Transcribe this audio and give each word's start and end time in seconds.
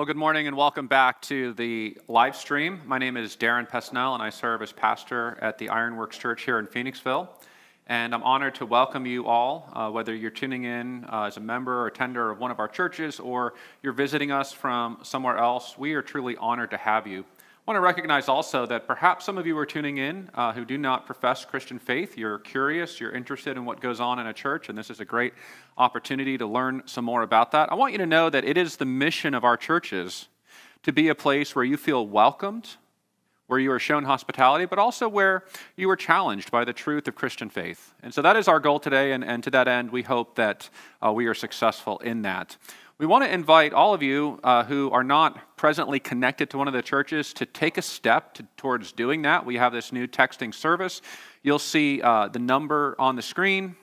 Well, 0.00 0.06
good 0.06 0.16
morning 0.16 0.46
and 0.46 0.56
welcome 0.56 0.86
back 0.86 1.20
to 1.24 1.52
the 1.52 1.94
live 2.08 2.34
stream. 2.34 2.80
My 2.86 2.96
name 2.96 3.18
is 3.18 3.36
Darin 3.36 3.66
Pesnell 3.66 4.14
and 4.14 4.22
I 4.22 4.30
serve 4.30 4.62
as 4.62 4.72
pastor 4.72 5.36
at 5.42 5.58
the 5.58 5.68
Ironworks 5.68 6.16
Church 6.16 6.44
here 6.44 6.58
in 6.58 6.66
Phoenixville. 6.66 7.28
And 7.86 8.14
I'm 8.14 8.22
honored 8.22 8.54
to 8.54 8.64
welcome 8.64 9.04
you 9.04 9.26
all, 9.26 9.70
uh, 9.74 9.90
whether 9.90 10.14
you're 10.14 10.30
tuning 10.30 10.64
in 10.64 11.04
uh, 11.04 11.24
as 11.24 11.36
a 11.36 11.40
member 11.40 11.82
or 11.82 11.86
attender 11.86 12.30
of 12.30 12.38
one 12.38 12.50
of 12.50 12.58
our 12.58 12.66
churches 12.66 13.20
or 13.20 13.52
you're 13.82 13.92
visiting 13.92 14.32
us 14.32 14.52
from 14.52 15.00
somewhere 15.02 15.36
else. 15.36 15.76
We 15.76 15.92
are 15.92 16.00
truly 16.00 16.34
honored 16.38 16.70
to 16.70 16.78
have 16.78 17.06
you. 17.06 17.26
I 17.70 17.72
want 17.72 17.82
to 17.84 17.86
recognize 17.86 18.28
also 18.28 18.66
that 18.66 18.88
perhaps 18.88 19.24
some 19.24 19.38
of 19.38 19.46
you 19.46 19.56
are 19.56 19.64
tuning 19.64 19.98
in 19.98 20.28
uh, 20.34 20.52
who 20.52 20.64
do 20.64 20.76
not 20.76 21.06
profess 21.06 21.44
Christian 21.44 21.78
faith. 21.78 22.18
You're 22.18 22.40
curious, 22.40 22.98
you're 22.98 23.12
interested 23.12 23.56
in 23.56 23.64
what 23.64 23.80
goes 23.80 24.00
on 24.00 24.18
in 24.18 24.26
a 24.26 24.32
church, 24.32 24.68
and 24.68 24.76
this 24.76 24.90
is 24.90 24.98
a 24.98 25.04
great 25.04 25.34
opportunity 25.78 26.36
to 26.36 26.46
learn 26.46 26.82
some 26.86 27.04
more 27.04 27.22
about 27.22 27.52
that. 27.52 27.70
I 27.70 27.76
want 27.76 27.92
you 27.92 27.98
to 27.98 28.06
know 28.06 28.28
that 28.28 28.44
it 28.44 28.56
is 28.58 28.76
the 28.76 28.86
mission 28.86 29.34
of 29.34 29.44
our 29.44 29.56
churches 29.56 30.26
to 30.82 30.92
be 30.92 31.10
a 31.10 31.14
place 31.14 31.54
where 31.54 31.64
you 31.64 31.76
feel 31.76 32.04
welcomed, 32.04 32.70
where 33.46 33.60
you 33.60 33.70
are 33.70 33.78
shown 33.78 34.02
hospitality, 34.02 34.64
but 34.64 34.80
also 34.80 35.08
where 35.08 35.44
you 35.76 35.88
are 35.90 35.96
challenged 35.96 36.50
by 36.50 36.64
the 36.64 36.72
truth 36.72 37.06
of 37.06 37.14
Christian 37.14 37.48
faith. 37.48 37.94
And 38.02 38.12
so 38.12 38.20
that 38.22 38.34
is 38.34 38.48
our 38.48 38.58
goal 38.58 38.80
today, 38.80 39.12
and, 39.12 39.22
and 39.22 39.44
to 39.44 39.50
that 39.52 39.68
end, 39.68 39.92
we 39.92 40.02
hope 40.02 40.34
that 40.34 40.68
uh, 41.00 41.12
we 41.12 41.26
are 41.26 41.34
successful 41.34 41.98
in 41.98 42.22
that. 42.22 42.56
We 43.00 43.06
want 43.06 43.24
to 43.24 43.32
invite 43.32 43.72
all 43.72 43.94
of 43.94 44.02
you 44.02 44.38
uh, 44.44 44.64
who 44.64 44.90
are 44.90 45.02
not 45.02 45.56
presently 45.56 45.98
connected 45.98 46.50
to 46.50 46.58
one 46.58 46.68
of 46.68 46.74
the 46.74 46.82
churches 46.82 47.32
to 47.32 47.46
take 47.46 47.78
a 47.78 47.82
step 47.82 48.34
to, 48.34 48.46
towards 48.58 48.92
doing 48.92 49.22
that. 49.22 49.46
We 49.46 49.56
have 49.56 49.72
this 49.72 49.90
new 49.90 50.06
texting 50.06 50.52
service. 50.52 51.00
You'll 51.42 51.58
see 51.58 52.02
uh, 52.02 52.28
the 52.28 52.38
number 52.38 52.96
on 52.98 53.16
the 53.16 53.22
screen, 53.22 53.74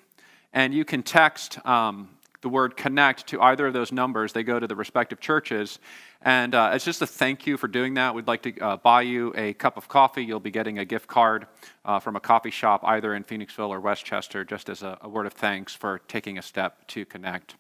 and 0.54 0.72
you 0.72 0.86
can 0.86 1.02
text 1.02 1.58
um, 1.66 2.10
the 2.42 2.50
word 2.50 2.78
connect 2.78 3.26
to 3.30 3.42
either 3.42 3.66
of 3.66 3.74
those 3.74 3.92
numbers. 3.92 4.34
They 4.34 4.44
go 4.44 4.60
to 4.60 4.68
the 4.68 4.76
respective 4.76 5.20
churches. 5.20 5.80
And 6.22 6.54
uh, 6.54 6.74
it's 6.76 6.86
just 6.86 7.02
a 7.02 7.08
thank 7.08 7.48
you 7.48 7.58
for 7.58 7.68
doing 7.68 7.96
that. 7.96 8.14
We'd 8.14 8.28
like 8.28 8.44
to 8.44 8.60
uh, 8.60 8.78
buy 8.78 9.02
you 9.02 9.34
a 9.36 9.54
cup 9.54 9.78
of 9.78 9.88
coffee. 9.88 10.24
You'll 10.24 10.40
be 10.40 10.52
getting 10.52 10.78
a 10.78 10.86
gift 10.86 11.08
card 11.08 11.48
uh, 11.84 11.98
from 11.98 12.16
a 12.16 12.20
coffee 12.20 12.52
shop 12.52 12.82
either 12.84 13.16
in 13.16 13.24
Phoenixville 13.24 13.70
or 13.70 13.80
West 13.80 14.06
Chester, 14.06 14.46
just 14.46 14.70
as 14.70 14.84
a, 14.84 15.00
a 15.02 15.10
word 15.10 15.26
of 15.26 15.34
thanks 15.34 15.74
for 15.74 16.02
taking 16.08 16.38
a 16.38 16.44
step 16.44 16.86
to 16.90 17.04
connect. 17.04 17.56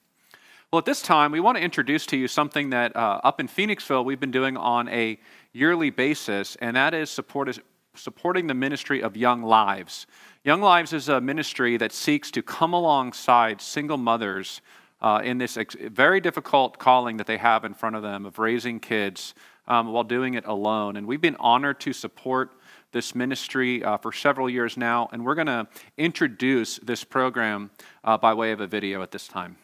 Well, 0.73 0.79
at 0.79 0.85
this 0.85 1.01
time, 1.01 1.31
we 1.31 1.39
want 1.39 1.57
to 1.57 1.63
introduce 1.63 2.05
to 2.07 2.17
you 2.17 2.27
something 2.27 2.71
that 2.71 2.93
uh, 2.93 3.21
up 3.23 3.39
in 3.39 3.47
Phoenixville 3.47 4.03
we've 4.03 4.19
been 4.19 4.31
doing 4.31 4.57
on 4.57 4.89
a 4.89 5.17
yearly 5.53 5.91
basis, 5.91 6.57
and 6.57 6.75
that 6.75 6.93
is 6.93 7.09
support, 7.09 7.57
supporting 7.95 8.47
the 8.47 8.53
ministry 8.53 9.01
of 9.01 9.15
Young 9.15 9.43
Lives. 9.43 10.07
Young 10.43 10.59
Lives 10.59 10.91
is 10.91 11.07
a 11.07 11.21
ministry 11.21 11.77
that 11.77 11.93
seeks 11.93 12.31
to 12.31 12.41
come 12.41 12.73
alongside 12.73 13.61
single 13.61 13.95
mothers 13.95 14.59
uh, 14.99 15.21
in 15.23 15.37
this 15.37 15.55
ex- 15.55 15.77
very 15.79 16.19
difficult 16.19 16.77
calling 16.77 17.15
that 17.15 17.27
they 17.27 17.37
have 17.37 17.63
in 17.63 17.73
front 17.73 17.95
of 17.95 18.03
them 18.03 18.25
of 18.25 18.37
raising 18.37 18.81
kids 18.81 19.35
um, 19.69 19.93
while 19.93 20.03
doing 20.03 20.33
it 20.33 20.45
alone. 20.45 20.97
And 20.97 21.07
we've 21.07 21.21
been 21.21 21.37
honored 21.39 21.79
to 21.79 21.93
support 21.93 22.51
this 22.91 23.15
ministry 23.15 23.85
uh, 23.85 23.95
for 23.95 24.11
several 24.11 24.49
years 24.49 24.75
now, 24.75 25.07
and 25.13 25.23
we're 25.23 25.35
going 25.35 25.47
to 25.47 25.65
introduce 25.97 26.77
this 26.79 27.05
program 27.05 27.71
uh, 28.03 28.17
by 28.17 28.33
way 28.33 28.51
of 28.51 28.59
a 28.59 28.67
video 28.67 29.01
at 29.01 29.11
this 29.11 29.29
time. 29.29 29.55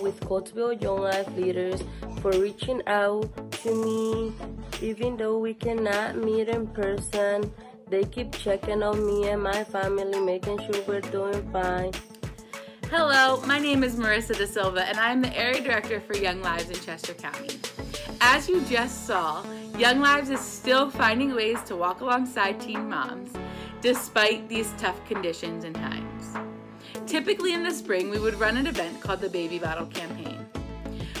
With 0.00 0.20
Coatesville 0.20 0.80
Young 0.80 1.00
Life 1.00 1.28
leaders 1.36 1.82
for 2.20 2.30
reaching 2.32 2.80
out 2.86 3.28
to 3.62 3.74
me. 3.84 4.32
Even 4.80 5.16
though 5.16 5.38
we 5.38 5.54
cannot 5.54 6.16
meet 6.16 6.48
in 6.48 6.66
person, 6.68 7.52
they 7.88 8.04
keep 8.04 8.32
checking 8.32 8.82
on 8.82 9.04
me 9.06 9.28
and 9.28 9.42
my 9.42 9.64
family, 9.64 10.18
making 10.20 10.58
sure 10.58 10.82
we're 10.86 11.00
doing 11.00 11.50
fine. 11.52 11.92
Hello, 12.90 13.40
my 13.46 13.58
name 13.58 13.82
is 13.82 13.96
Marissa 13.96 14.36
Da 14.36 14.46
Silva, 14.46 14.86
and 14.86 14.98
I'm 14.98 15.22
the 15.22 15.36
Area 15.36 15.62
Director 15.62 16.00
for 16.00 16.14
Young 16.16 16.42
Lives 16.42 16.68
in 16.68 16.76
Chester 16.76 17.14
County. 17.14 17.58
As 18.20 18.48
you 18.48 18.60
just 18.62 19.06
saw, 19.06 19.44
Young 19.78 20.00
Lives 20.00 20.30
is 20.30 20.40
still 20.40 20.90
finding 20.90 21.34
ways 21.34 21.62
to 21.64 21.76
walk 21.76 22.00
alongside 22.02 22.60
teen 22.60 22.88
moms 22.88 23.32
despite 23.80 24.48
these 24.48 24.72
tough 24.78 25.04
conditions 25.06 25.64
and 25.64 25.74
times. 25.74 26.11
Typically 27.12 27.52
in 27.52 27.62
the 27.62 27.70
spring, 27.70 28.08
we 28.08 28.18
would 28.18 28.40
run 28.40 28.56
an 28.56 28.66
event 28.66 28.98
called 29.02 29.20
the 29.20 29.28
Baby 29.28 29.58
Bottle 29.58 29.84
Campaign. 29.84 30.46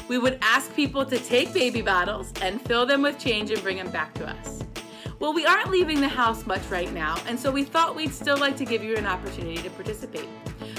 We 0.08 0.16
would 0.16 0.38
ask 0.40 0.74
people 0.74 1.04
to 1.04 1.18
take 1.18 1.52
baby 1.52 1.82
bottles 1.82 2.32
and 2.40 2.62
fill 2.62 2.86
them 2.86 3.02
with 3.02 3.18
change 3.18 3.50
and 3.50 3.60
bring 3.62 3.76
them 3.76 3.90
back 3.90 4.14
to 4.14 4.26
us. 4.26 4.60
Well, 5.18 5.34
we 5.34 5.44
aren't 5.44 5.70
leaving 5.70 6.00
the 6.00 6.08
house 6.08 6.46
much 6.46 6.62
right 6.70 6.90
now, 6.94 7.16
and 7.26 7.38
so 7.38 7.50
we 7.50 7.62
thought 7.62 7.94
we'd 7.94 8.14
still 8.14 8.38
like 8.38 8.56
to 8.56 8.64
give 8.64 8.82
you 8.82 8.96
an 8.96 9.04
opportunity 9.04 9.60
to 9.60 9.68
participate. 9.68 10.30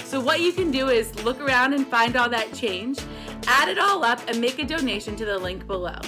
So, 0.03 0.19
what 0.19 0.39
you 0.41 0.51
can 0.51 0.71
do 0.71 0.89
is 0.89 1.13
look 1.23 1.39
around 1.39 1.73
and 1.73 1.85
find 1.85 2.15
all 2.15 2.29
that 2.29 2.51
change, 2.55 2.97
add 3.45 3.69
it 3.69 3.77
all 3.77 4.03
up, 4.03 4.19
and 4.27 4.41
make 4.41 4.57
a 4.57 4.65
donation 4.65 5.15
to 5.17 5.25
the 5.25 5.37
link 5.37 5.67
below. 5.67 5.99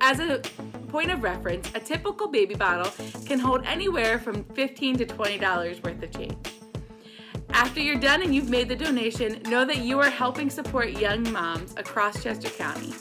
As 0.00 0.18
a 0.18 0.42
point 0.88 1.12
of 1.12 1.22
reference, 1.22 1.70
a 1.76 1.78
typical 1.78 2.26
baby 2.26 2.56
bottle 2.56 2.90
can 3.26 3.38
hold 3.38 3.64
anywhere 3.64 4.18
from 4.18 4.42
15 4.42 4.98
to 4.98 5.06
$20 5.06 5.84
worth 5.84 6.02
of 6.02 6.10
change. 6.10 6.53
After 7.54 7.78
you're 7.78 8.00
done 8.00 8.20
and 8.20 8.34
you've 8.34 8.50
made 8.50 8.68
the 8.68 8.74
donation, 8.74 9.40
know 9.44 9.64
that 9.64 9.78
you 9.78 10.00
are 10.00 10.10
helping 10.10 10.50
support 10.50 10.90
young 10.90 11.30
moms 11.32 11.72
across 11.76 12.20
Chester 12.20 12.50
County 12.50 12.92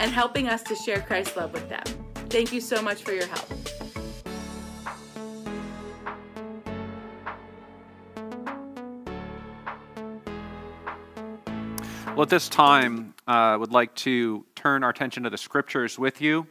and 0.00 0.10
helping 0.10 0.48
us 0.48 0.64
to 0.64 0.74
share 0.74 1.00
Christ's 1.00 1.36
love 1.36 1.52
with 1.52 1.68
them. 1.68 1.84
Thank 2.28 2.52
you 2.52 2.60
so 2.60 2.82
much 2.82 3.04
for 3.04 3.12
your 3.12 3.26
help. 3.26 3.48
Well, 12.16 12.22
at 12.22 12.30
this 12.30 12.48
time, 12.48 13.14
I 13.28 13.54
uh, 13.54 13.58
would 13.58 13.70
like 13.70 13.94
to 13.96 14.44
turn 14.56 14.82
our 14.82 14.90
attention 14.90 15.22
to 15.22 15.30
the 15.30 15.38
scriptures 15.38 16.00
with 16.00 16.20
you. 16.20 16.48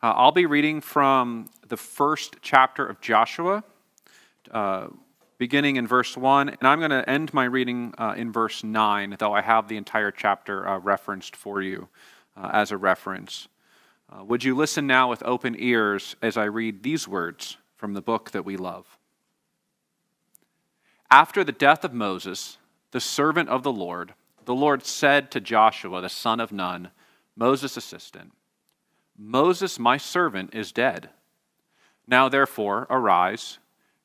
Uh, 0.00 0.12
I'll 0.14 0.30
be 0.30 0.46
reading 0.46 0.80
from 0.80 1.50
the 1.66 1.76
first 1.76 2.36
chapter 2.40 2.86
of 2.86 3.00
Joshua. 3.00 3.64
Uh, 4.52 4.86
beginning 5.38 5.76
in 5.76 5.86
verse 5.86 6.16
1, 6.16 6.48
and 6.48 6.62
I'm 6.62 6.78
going 6.78 6.90
to 6.90 7.08
end 7.08 7.34
my 7.34 7.44
reading 7.44 7.94
uh, 7.98 8.14
in 8.16 8.32
verse 8.32 8.62
9, 8.62 9.16
though 9.18 9.32
I 9.32 9.40
have 9.40 9.68
the 9.68 9.76
entire 9.76 10.10
chapter 10.10 10.66
uh, 10.66 10.78
referenced 10.78 11.34
for 11.34 11.60
you 11.60 11.88
uh, 12.36 12.50
as 12.52 12.70
a 12.70 12.76
reference. 12.76 13.48
Uh, 14.10 14.24
would 14.24 14.44
you 14.44 14.54
listen 14.54 14.86
now 14.86 15.08
with 15.08 15.22
open 15.24 15.56
ears 15.58 16.14
as 16.22 16.36
I 16.36 16.44
read 16.44 16.82
these 16.82 17.08
words 17.08 17.56
from 17.76 17.94
the 17.94 18.02
book 18.02 18.30
that 18.30 18.44
we 18.44 18.56
love? 18.56 18.98
After 21.10 21.44
the 21.44 21.52
death 21.52 21.84
of 21.84 21.92
Moses, 21.92 22.58
the 22.92 23.00
servant 23.00 23.48
of 23.48 23.62
the 23.62 23.72
Lord, 23.72 24.14
the 24.44 24.54
Lord 24.54 24.84
said 24.84 25.30
to 25.30 25.40
Joshua, 25.40 26.00
the 26.00 26.08
son 26.08 26.38
of 26.38 26.52
Nun, 26.52 26.90
Moses' 27.36 27.76
assistant, 27.76 28.32
Moses, 29.16 29.78
my 29.78 29.96
servant, 29.96 30.54
is 30.54 30.72
dead. 30.72 31.10
Now, 32.06 32.28
therefore, 32.28 32.86
arise 32.90 33.58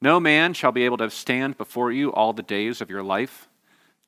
No 0.00 0.20
man 0.20 0.52
shall 0.52 0.72
be 0.72 0.84
able 0.84 0.98
to 0.98 1.10
stand 1.10 1.56
before 1.56 1.90
you 1.90 2.12
all 2.12 2.32
the 2.32 2.42
days 2.42 2.80
of 2.80 2.90
your 2.90 3.02
life. 3.02 3.48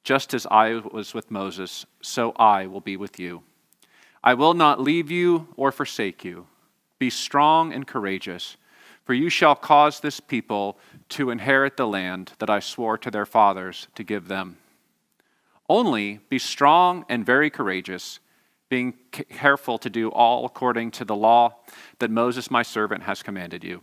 Just 0.04 0.34
as 0.34 0.46
I 0.50 0.74
was 0.74 1.14
with 1.14 1.30
Moses, 1.30 1.86
so 2.02 2.32
I 2.32 2.66
will 2.66 2.80
be 2.80 2.96
with 2.96 3.18
you. 3.18 3.42
I 4.22 4.34
will 4.34 4.54
not 4.54 4.80
leave 4.80 5.10
you 5.10 5.48
or 5.56 5.72
forsake 5.72 6.24
you. 6.24 6.46
Be 6.98 7.10
strong 7.10 7.72
and 7.72 7.86
courageous, 7.86 8.56
for 9.04 9.14
you 9.14 9.28
shall 9.28 9.54
cause 9.54 10.00
this 10.00 10.20
people 10.20 10.78
to 11.10 11.30
inherit 11.30 11.76
the 11.76 11.86
land 11.86 12.32
that 12.38 12.50
I 12.50 12.60
swore 12.60 12.98
to 12.98 13.10
their 13.10 13.26
fathers 13.26 13.88
to 13.94 14.04
give 14.04 14.28
them. 14.28 14.58
Only 15.68 16.20
be 16.28 16.38
strong 16.38 17.04
and 17.08 17.24
very 17.24 17.50
courageous, 17.50 18.20
being 18.68 18.94
careful 19.12 19.78
to 19.78 19.90
do 19.90 20.10
all 20.10 20.44
according 20.44 20.90
to 20.92 21.04
the 21.04 21.16
law 21.16 21.56
that 21.98 22.10
Moses 22.10 22.50
my 22.50 22.62
servant 22.62 23.04
has 23.04 23.22
commanded 23.22 23.64
you. 23.64 23.82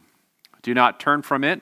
Do 0.61 0.73
not 0.73 0.99
turn 0.99 1.21
from 1.21 1.43
it 1.43 1.61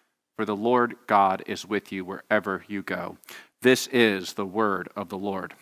for 0.35 0.45
the 0.45 0.55
Lord 0.55 0.95
God 1.07 1.43
is 1.45 1.65
with 1.65 1.91
you 1.91 2.05
wherever 2.05 2.63
you 2.67 2.81
go. 2.81 3.17
This 3.61 3.87
is 3.87 4.33
the 4.33 4.45
word 4.45 4.89
of 4.95 5.09
the 5.09 5.17
Lord. 5.17 5.53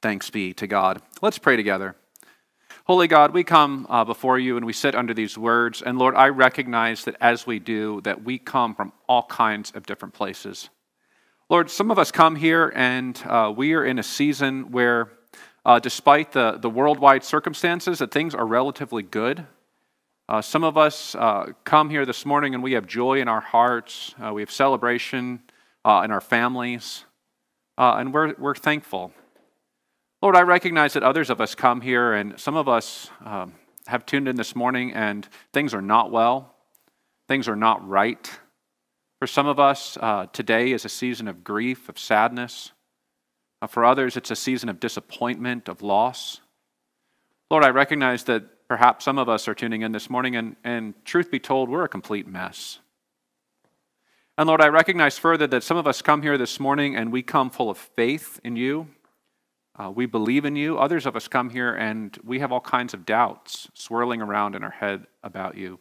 Thanks 0.00 0.30
be 0.30 0.52
to 0.54 0.66
God. 0.66 1.02
Let's 1.20 1.38
pray 1.38 1.56
together. 1.56 1.96
Holy 2.84 3.06
God, 3.06 3.34
we 3.34 3.44
come 3.44 3.86
uh, 3.90 4.04
before 4.04 4.38
you 4.38 4.56
and 4.56 4.64
we 4.64 4.72
sit 4.72 4.94
under 4.94 5.12
these 5.12 5.36
words. 5.36 5.82
And 5.82 5.98
Lord, 5.98 6.14
I 6.14 6.28
recognize 6.28 7.04
that 7.04 7.16
as 7.20 7.46
we 7.46 7.58
do, 7.58 8.00
that 8.02 8.24
we 8.24 8.38
come 8.38 8.74
from 8.74 8.92
all 9.08 9.24
kinds 9.24 9.72
of 9.74 9.84
different 9.84 10.14
places. 10.14 10.70
Lord, 11.50 11.70
some 11.70 11.90
of 11.90 11.98
us 11.98 12.10
come 12.10 12.36
here 12.36 12.72
and 12.74 13.20
uh, 13.26 13.52
we 13.54 13.74
are 13.74 13.84
in 13.84 13.98
a 13.98 14.02
season 14.02 14.70
where, 14.70 15.10
uh, 15.64 15.78
despite 15.80 16.32
the, 16.32 16.52
the 16.52 16.70
worldwide 16.70 17.24
circumstances, 17.24 17.98
that 17.98 18.10
things 18.10 18.34
are 18.34 18.46
relatively 18.46 19.02
good. 19.02 19.46
Uh, 20.28 20.42
some 20.42 20.62
of 20.62 20.76
us 20.76 21.14
uh, 21.14 21.46
come 21.64 21.88
here 21.88 22.04
this 22.04 22.26
morning 22.26 22.54
and 22.54 22.62
we 22.62 22.72
have 22.72 22.86
joy 22.86 23.20
in 23.20 23.28
our 23.28 23.40
hearts, 23.40 24.14
uh, 24.22 24.32
we 24.32 24.42
have 24.42 24.50
celebration 24.50 25.40
in 25.86 26.10
our 26.10 26.20
families, 26.20 27.06
and 27.78 28.12
we're, 28.12 28.34
we're 28.38 28.54
thankful. 28.54 29.10
Lord, 30.20 30.36
I 30.36 30.42
recognize 30.42 30.94
that 30.94 31.02
others 31.02 31.30
of 31.30 31.40
us 31.40 31.54
come 31.54 31.80
here, 31.80 32.12
and 32.12 32.38
some 32.38 32.56
of 32.56 32.68
us 32.68 33.08
um, 33.24 33.54
have 33.86 34.04
tuned 34.04 34.26
in 34.26 34.36
this 34.36 34.56
morning, 34.56 34.92
and 34.92 35.26
things 35.54 35.72
are 35.72 35.80
not 35.80 36.10
well. 36.10 36.54
Things 37.28 37.48
are 37.48 37.56
not 37.56 37.88
right. 37.88 38.30
For 39.20 39.26
some 39.26 39.46
of 39.46 39.58
us, 39.58 39.96
uh, 40.00 40.26
today 40.32 40.72
is 40.72 40.84
a 40.84 40.88
season 40.88 41.28
of 41.28 41.44
grief, 41.44 41.88
of 41.88 41.98
sadness. 41.98 42.72
Uh, 43.62 43.66
for 43.68 43.84
others, 43.84 44.16
it's 44.16 44.30
a 44.30 44.36
season 44.36 44.68
of 44.68 44.80
disappointment, 44.80 45.68
of 45.68 45.82
loss. 45.82 46.40
Lord, 47.50 47.64
I 47.64 47.70
recognize 47.70 48.24
that 48.24 48.42
perhaps 48.68 49.04
some 49.04 49.18
of 49.18 49.28
us 49.28 49.48
are 49.48 49.54
tuning 49.54 49.82
in 49.82 49.92
this 49.92 50.08
morning, 50.08 50.36
and, 50.36 50.56
and 50.62 50.94
truth 51.04 51.30
be 51.30 51.40
told, 51.40 51.68
we're 51.68 51.84
a 51.84 51.88
complete 51.88 52.26
mess. 52.26 52.78
And 54.36 54.46
Lord, 54.46 54.60
I 54.60 54.68
recognize 54.68 55.18
further 55.18 55.46
that 55.48 55.64
some 55.64 55.76
of 55.76 55.86
us 55.86 56.02
come 56.02 56.22
here 56.22 56.38
this 56.38 56.60
morning 56.60 56.94
and 56.94 57.10
we 57.10 57.22
come 57.22 57.50
full 57.50 57.70
of 57.70 57.78
faith 57.78 58.38
in 58.44 58.54
you 58.54 58.86
uh, 59.78 59.90
we 59.90 60.06
believe 60.06 60.44
in 60.44 60.56
you. 60.56 60.76
Others 60.76 61.06
of 61.06 61.14
us 61.14 61.28
come 61.28 61.50
here 61.50 61.72
and 61.72 62.18
we 62.24 62.40
have 62.40 62.50
all 62.50 62.60
kinds 62.60 62.94
of 62.94 63.06
doubts 63.06 63.68
swirling 63.74 64.20
around 64.20 64.56
in 64.56 64.64
our 64.64 64.70
head 64.70 65.06
about 65.22 65.56
you. 65.56 65.78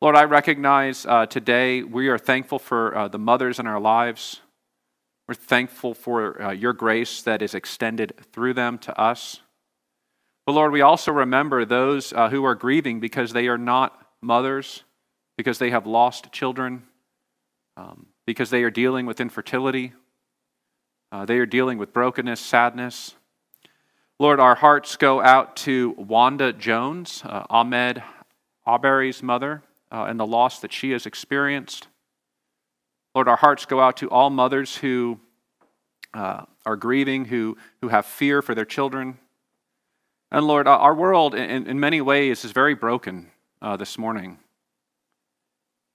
Lord, 0.00 0.16
I 0.16 0.24
recognize 0.24 1.06
uh, 1.06 1.26
today 1.26 1.84
we 1.84 2.08
are 2.08 2.18
thankful 2.18 2.58
for 2.58 2.96
uh, 2.96 3.08
the 3.08 3.18
mothers 3.18 3.60
in 3.60 3.68
our 3.68 3.78
lives. 3.78 4.40
We're 5.28 5.34
thankful 5.34 5.94
for 5.94 6.42
uh, 6.42 6.50
your 6.50 6.72
grace 6.72 7.22
that 7.22 7.42
is 7.42 7.54
extended 7.54 8.12
through 8.32 8.54
them 8.54 8.78
to 8.78 9.00
us. 9.00 9.40
But 10.46 10.52
Lord, 10.52 10.72
we 10.72 10.82
also 10.82 11.12
remember 11.12 11.64
those 11.64 12.12
uh, 12.12 12.28
who 12.28 12.44
are 12.44 12.54
grieving 12.54 13.00
because 13.00 13.32
they 13.32 13.48
are 13.48 13.58
not 13.58 13.98
mothers, 14.20 14.84
because 15.36 15.58
they 15.58 15.70
have 15.70 15.86
lost 15.86 16.32
children, 16.32 16.84
um, 17.76 18.06
because 18.26 18.50
they 18.50 18.62
are 18.62 18.70
dealing 18.70 19.06
with 19.06 19.20
infertility 19.20 19.92
uh, 21.14 21.24
they 21.24 21.38
are 21.38 21.46
dealing 21.46 21.78
with 21.78 21.92
brokenness, 21.92 22.40
sadness. 22.40 23.14
Lord, 24.18 24.40
our 24.40 24.56
hearts 24.56 24.96
go 24.96 25.22
out 25.22 25.54
to 25.58 25.92
Wanda 25.92 26.52
Jones, 26.52 27.22
uh, 27.24 27.46
Ahmaud 27.46 28.02
Arbery's 28.66 29.22
mother, 29.22 29.62
uh, 29.92 30.06
and 30.08 30.18
the 30.18 30.26
loss 30.26 30.58
that 30.58 30.72
she 30.72 30.90
has 30.90 31.06
experienced. 31.06 31.86
Lord, 33.14 33.28
our 33.28 33.36
hearts 33.36 33.64
go 33.64 33.78
out 33.78 33.96
to 33.98 34.10
all 34.10 34.28
mothers 34.28 34.76
who 34.76 35.20
uh, 36.14 36.46
are 36.66 36.74
grieving, 36.74 37.26
who, 37.26 37.58
who 37.80 37.86
have 37.86 38.06
fear 38.06 38.42
for 38.42 38.56
their 38.56 38.64
children. 38.64 39.16
And 40.30 40.46
Lord, 40.46 40.66
our 40.66 40.94
world 40.94 41.34
in, 41.34 41.66
in 41.66 41.78
many 41.78 42.00
ways 42.00 42.44
is 42.44 42.52
very 42.52 42.74
broken 42.74 43.30
uh, 43.62 43.76
this 43.76 43.96
morning. 43.98 44.38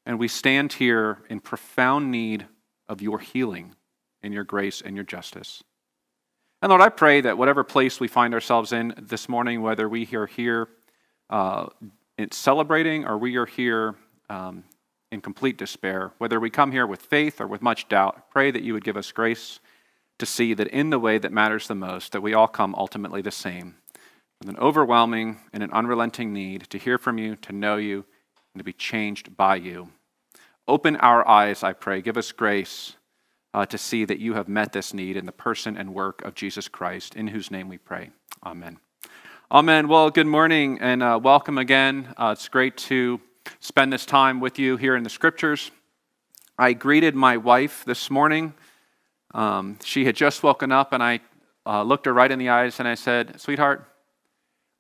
And 0.06 0.18
we 0.18 0.28
stand 0.28 0.74
here 0.74 1.20
in 1.30 1.40
profound 1.40 2.10
need 2.10 2.48
of 2.88 3.02
your 3.02 3.20
healing 3.20 3.76
and 4.22 4.34
your 4.34 4.44
grace 4.44 4.82
and 4.82 4.96
your 4.96 5.06
justice. 5.06 5.64
And 6.62 6.70
Lord, 6.70 6.82
I 6.82 6.90
pray 6.90 7.22
that 7.22 7.38
whatever 7.38 7.64
place 7.64 8.00
we 8.00 8.08
find 8.08 8.34
ourselves 8.34 8.74
in 8.74 8.94
this 8.98 9.30
morning, 9.30 9.62
whether 9.62 9.88
we 9.88 10.08
are 10.14 10.28
here 10.28 10.68
uh, 11.30 11.68
celebrating 12.32 13.06
or 13.06 13.18
we 13.18 13.38
are 13.38 13.46
here 13.46 13.96
um, 14.30 14.64
in 15.12 15.22
complete 15.22 15.58
despair, 15.58 16.12
whether 16.18 16.40
we 16.40 16.50
come 16.50 16.72
here 16.72 16.86
with 16.86 17.02
faith 17.02 17.40
or 17.40 17.48
with 17.48 17.62
much 17.62 17.88
doubt, 17.88 18.30
pray 18.30 18.52
that 18.52 18.62
you 18.62 18.74
would 18.74 18.84
give 18.84 18.98
us 18.98 19.12
grace 19.12 19.60
to 20.18 20.26
see 20.26 20.54
that 20.54 20.68
in 20.68 20.90
the 20.90 21.00
way 21.00 21.18
that 21.18 21.32
matters 21.32 21.68
the 21.68 21.76
most, 21.76 22.12
that 22.12 22.22
we 22.22 22.34
all 22.34 22.48
come 22.48 22.76
ultimately 22.76 23.22
the 23.22 23.32
same, 23.32 23.76
with 24.40 24.48
an 24.48 24.58
overwhelming 24.58 25.38
and 25.52 25.62
an 25.62 25.72
unrelenting 25.74 26.32
need 26.32 26.62
to 26.70 26.78
hear 26.78 26.98
from 26.98 27.18
you, 27.18 27.36
to 27.36 27.52
know 27.52 27.76
you, 27.76 28.06
and 28.54 28.60
to 28.60 28.64
be 28.64 28.72
changed 28.72 29.36
by 29.36 29.56
you. 29.56 29.90
Open 30.66 30.96
our 30.98 31.28
eyes, 31.28 31.62
I 31.62 31.74
pray. 31.74 32.02
Give 32.02 32.16
us 32.16 32.32
grace 32.32 32.96
uh, 33.54 33.66
to 33.66 33.78
see 33.78 34.06
that 34.06 34.20
you 34.20 34.36
have 34.36 34.48
met 34.48 34.72
this 34.72 34.94
need 34.94 35.18
in 35.18 35.26
the 35.26 35.34
person 35.34 35.76
and 35.76 35.94
work 35.94 36.22
of 36.24 36.36
Jesus 36.36 36.70
Christ, 36.70 37.16
in 37.16 37.28
whose 37.28 37.52
name 37.52 37.68
we 37.68 37.78
pray. 37.78 38.12
Amen. 38.46 38.78
Amen. 39.52 39.90
Well, 39.90 40.10
good 40.10 40.28
morning 40.28 40.78
and 40.80 41.04
uh, 41.04 41.20
welcome 41.22 41.58
again. 41.58 42.14
Uh, 42.16 42.30
it's 42.32 42.48
great 42.48 42.78
to 42.78 43.20
spend 43.60 43.92
this 43.92 44.06
time 44.06 44.40
with 44.40 44.58
you 44.58 44.78
here 44.78 44.96
in 44.96 45.04
the 45.04 45.10
scriptures. 45.10 45.70
I 46.58 46.72
greeted 46.72 47.14
my 47.14 47.36
wife 47.36 47.84
this 47.84 48.10
morning. 48.10 48.54
Um, 49.34 49.80
she 49.84 50.06
had 50.06 50.16
just 50.16 50.44
woken 50.44 50.72
up, 50.72 50.94
and 50.94 51.04
I 51.04 51.20
uh, 51.66 51.84
looked 51.84 52.06
her 52.06 52.14
right 52.14 52.32
in 52.32 52.40
the 52.40 52.50
eyes 52.50 52.80
and 52.80 52.88
I 52.88 52.96
said, 52.96 53.40
Sweetheart, 53.40 53.89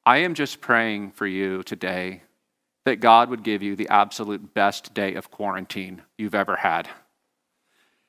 I 0.09 0.17
am 0.23 0.33
just 0.33 0.59
praying 0.59 1.11
for 1.11 1.27
you 1.27 1.61
today 1.61 2.23
that 2.85 2.95
God 2.95 3.29
would 3.29 3.43
give 3.43 3.61
you 3.61 3.75
the 3.75 3.89
absolute 3.89 4.55
best 4.55 4.91
day 4.95 5.13
of 5.13 5.29
quarantine 5.29 6.01
you've 6.17 6.33
ever 6.33 6.55
had. 6.55 6.89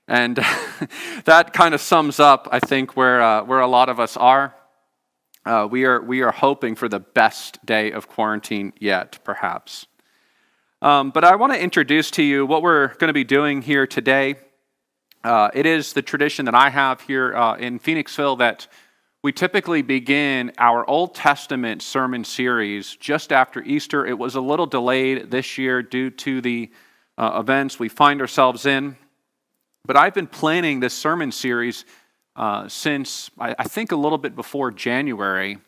And 0.08 0.36
that 1.26 1.52
kind 1.52 1.74
of 1.74 1.80
sums 1.82 2.18
up, 2.18 2.48
I 2.50 2.58
think, 2.58 2.96
where, 2.96 3.20
uh, 3.20 3.44
where 3.44 3.60
a 3.60 3.66
lot 3.66 3.90
of 3.90 4.00
us 4.00 4.16
are. 4.16 4.54
Uh, 5.44 5.68
we, 5.70 5.84
are. 5.84 6.00
We 6.00 6.22
are 6.22 6.32
hoping 6.32 6.74
for 6.74 6.88
the 6.88 7.00
best 7.00 7.66
day 7.66 7.92
of 7.92 8.08
quarantine 8.08 8.72
yet, 8.80 9.18
perhaps. 9.22 9.86
Um, 10.80 11.10
but 11.10 11.22
I 11.22 11.36
want 11.36 11.52
to 11.52 11.60
introduce 11.60 12.10
to 12.12 12.22
you 12.22 12.46
what 12.46 12.62
we're 12.62 12.94
going 12.94 13.08
to 13.10 13.12
be 13.12 13.24
doing 13.24 13.60
here 13.60 13.86
today. 13.86 14.36
Uh, 15.22 15.50
it 15.52 15.66
is 15.66 15.92
the 15.92 16.00
tradition 16.00 16.46
that 16.46 16.54
I 16.54 16.70
have 16.70 17.02
here 17.02 17.36
uh, 17.36 17.56
in 17.56 17.78
Phoenixville 17.78 18.38
that 18.38 18.68
we 19.22 19.32
typically 19.32 19.82
begin 19.82 20.50
our 20.56 20.88
Old 20.88 21.14
Testament 21.14 21.82
sermon 21.82 22.24
series 22.24 22.96
just 22.96 23.32
after 23.32 23.62
Easter. 23.62 24.06
It 24.06 24.18
was 24.18 24.34
a 24.34 24.40
little 24.40 24.64
delayed 24.64 25.30
this 25.30 25.58
year 25.58 25.82
due 25.82 26.08
to 26.10 26.40
the 26.40 26.70
uh, 27.18 27.38
events 27.38 27.78
we 27.78 27.90
find 27.90 28.22
ourselves 28.22 28.64
in. 28.64 28.96
But 29.84 29.98
I've 29.98 30.14
been 30.14 30.26
planning 30.26 30.80
this 30.80 30.94
sermon 30.94 31.32
series 31.32 31.84
uh, 32.34 32.66
since 32.68 33.30
I, 33.38 33.54
I 33.58 33.64
think 33.64 33.92
a 33.92 33.96
little 33.96 34.16
bit 34.16 34.34
before 34.34 34.70
January. 34.70 35.58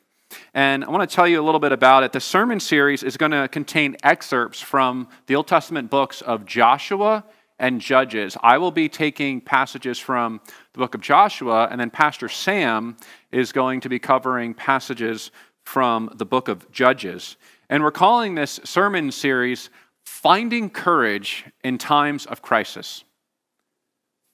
And 0.55 0.83
I 0.83 0.89
want 0.89 1.09
to 1.09 1.15
tell 1.15 1.29
you 1.29 1.39
a 1.39 1.45
little 1.45 1.61
bit 1.61 1.73
about 1.73 2.05
it. 2.05 2.13
The 2.13 2.21
sermon 2.21 2.59
series 2.59 3.03
is 3.03 3.19
going 3.19 3.33
to 3.33 3.49
contain 3.49 3.97
excerpts 4.03 4.63
from 4.63 5.09
the 5.27 5.37
Old 5.37 5.47
Testament 5.47 5.91
books 5.91 6.23
of 6.23 6.47
Joshua 6.47 7.23
and 7.59 7.83
Judges. 7.83 8.35
I 8.43 8.57
will 8.57 8.71
be 8.71 8.89
taking 8.89 9.43
passages 9.43 9.99
from 9.99 10.41
the 10.73 10.79
book 10.79 10.95
of 10.95 11.03
Joshua, 11.03 11.69
and 11.71 11.81
then 11.81 11.91
Pastor 11.91 12.29
Sam 12.29 12.97
is 13.31 13.53
going 13.53 13.81
to 13.81 13.89
be 13.91 13.99
covering 13.99 14.55
passages 14.55 15.31
from 15.65 16.11
the 16.15 16.25
book 16.25 16.49
of 16.49 16.71
Judges. 16.71 17.37
And 17.69 17.83
we're 17.83 17.91
calling 17.91 18.35
this 18.35 18.59
sermon 18.65 19.13
series 19.13 19.69
Finding 20.05 20.71
Courage 20.71 21.45
in 21.63 21.77
Times 21.77 22.25
of 22.27 22.41
Crisis. 22.41 23.05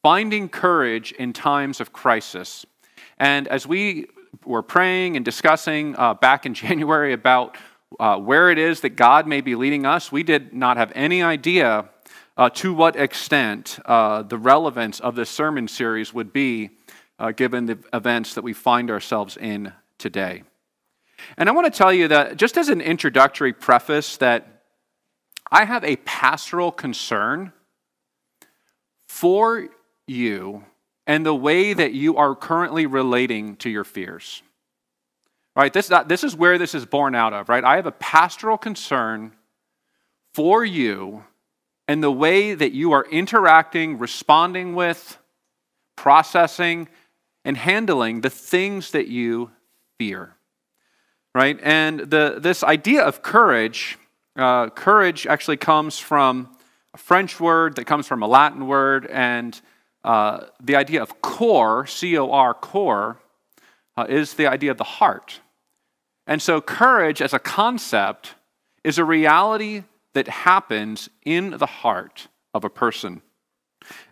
Finding 0.02 0.49
Courage 0.49 1.12
in 1.12 1.33
Times 1.33 1.80
of 1.80 1.92
Crisis. 1.92 2.64
And 3.18 3.49
as 3.49 3.66
we 3.66 4.07
were 4.45 4.62
praying 4.62 5.16
and 5.16 5.25
discussing 5.25 5.97
uh, 5.99 6.14
back 6.14 6.47
in 6.47 6.54
January 6.54 7.12
about 7.12 7.57
uh, 7.99 8.16
where 8.16 8.50
it 8.50 8.59
is 8.59 8.83
that 8.83 8.90
God 8.90 9.26
may 9.26 9.40
be 9.40 9.57
leading 9.57 9.87
us, 9.87 10.12
we 10.12 10.23
did 10.23 10.54
not 10.54 10.76
have 10.76 10.92
any 10.95 11.21
idea 11.21 11.88
uh, 12.38 12.49
to 12.49 12.73
what 12.73 12.95
extent 12.95 13.80
uh, 13.85 14.23
the 14.23 14.38
relevance 14.38 15.00
of 15.00 15.16
this 15.16 15.28
sermon 15.28 15.66
series 15.66 16.14
would 16.14 16.33
be 16.33 16.71
uh, 17.18 17.33
given 17.33 17.66
the 17.66 17.78
events 17.92 18.35
that 18.35 18.42
we 18.42 18.52
find 18.52 18.90
ourselves 18.90 19.37
in 19.37 19.73
today. 19.99 20.45
And 21.37 21.49
I 21.49 21.52
want 21.52 21.73
to 21.73 21.76
tell 21.76 21.92
you 21.92 22.07
that, 22.09 22.37
just 22.37 22.57
as 22.57 22.68
an 22.68 22.80
introductory 22.80 23.52
preface, 23.52 24.16
that 24.18 24.62
I 25.50 25.64
have 25.64 25.83
a 25.83 25.97
pastoral 25.97 26.71
concern 26.71 27.52
for 29.09 29.68
you 30.07 30.64
and 31.09 31.26
the 31.26 31.35
way 31.35 31.73
that 31.73 31.92
you 31.92 32.16
are 32.18 32.37
currently 32.37 32.87
relating 32.87 33.57
to 33.57 33.68
your 33.71 33.83
fears. 33.83 34.42
Right? 35.57 35.73
This, 35.73 35.90
this 36.07 36.23
is 36.23 36.37
where 36.37 36.57
this 36.57 36.73
is 36.73 36.87
born 36.87 37.16
out 37.16 37.33
of, 37.33 37.49
right? 37.49 37.64
I 37.64 37.76
have 37.76 37.87
a 37.87 37.92
pastoral 37.92 38.59
concern 38.59 39.33
for 40.35 40.64
you 40.64 41.25
and 41.88 42.02
the 42.02 42.12
way 42.12 42.54
that 42.54 42.73
you 42.73 42.92
are 42.92 43.07
interacting, 43.11 43.99
responding 43.99 44.75
with, 44.75 45.18
processing, 45.97 46.87
and 47.45 47.57
handling 47.57 48.21
the 48.21 48.30
things 48.30 48.90
that 48.90 49.09
you 49.09 49.50
fear. 49.99 50.37
Right? 51.35 51.59
And 51.62 52.00
the, 52.00 52.38
this 52.38 52.62
idea 52.62 53.02
of 53.02 53.23
courage, 53.23 53.99
uh, 54.37 54.68
courage 54.68 55.26
actually 55.26 55.57
comes 55.57 55.99
from 55.99 56.54
a 56.92 56.99
French 56.99 57.40
word 57.40 57.76
that 57.76 57.87
comes 57.87 58.07
from 58.07 58.23
a 58.23 58.26
Latin 58.26 58.66
word, 58.66 59.07
and 59.07 59.59
uh, 60.04 60.47
the 60.62 60.76
idea 60.76 61.02
of 61.02 61.23
core, 61.23 61.87
C 61.87 62.18
O 62.18 62.30
R, 62.30 62.54
core, 62.54 63.18
uh, 63.97 64.07
is 64.09 64.35
the 64.35 64.47
idea 64.47 64.71
of 64.71 64.78
the 64.78 64.85
heart. 64.85 65.40
And 66.26 66.40
so, 66.42 66.61
courage 66.61 67.23
as 67.23 67.33
a 67.33 67.38
concept 67.38 68.35
is 68.85 68.99
a 68.99 69.04
reality 69.04 69.85
that 70.15 70.29
happens 70.29 71.09
in 71.25 71.50
the 71.50 71.67
heart 71.67 72.29
of 72.55 72.65
a 72.65 72.71
person. 72.71 73.23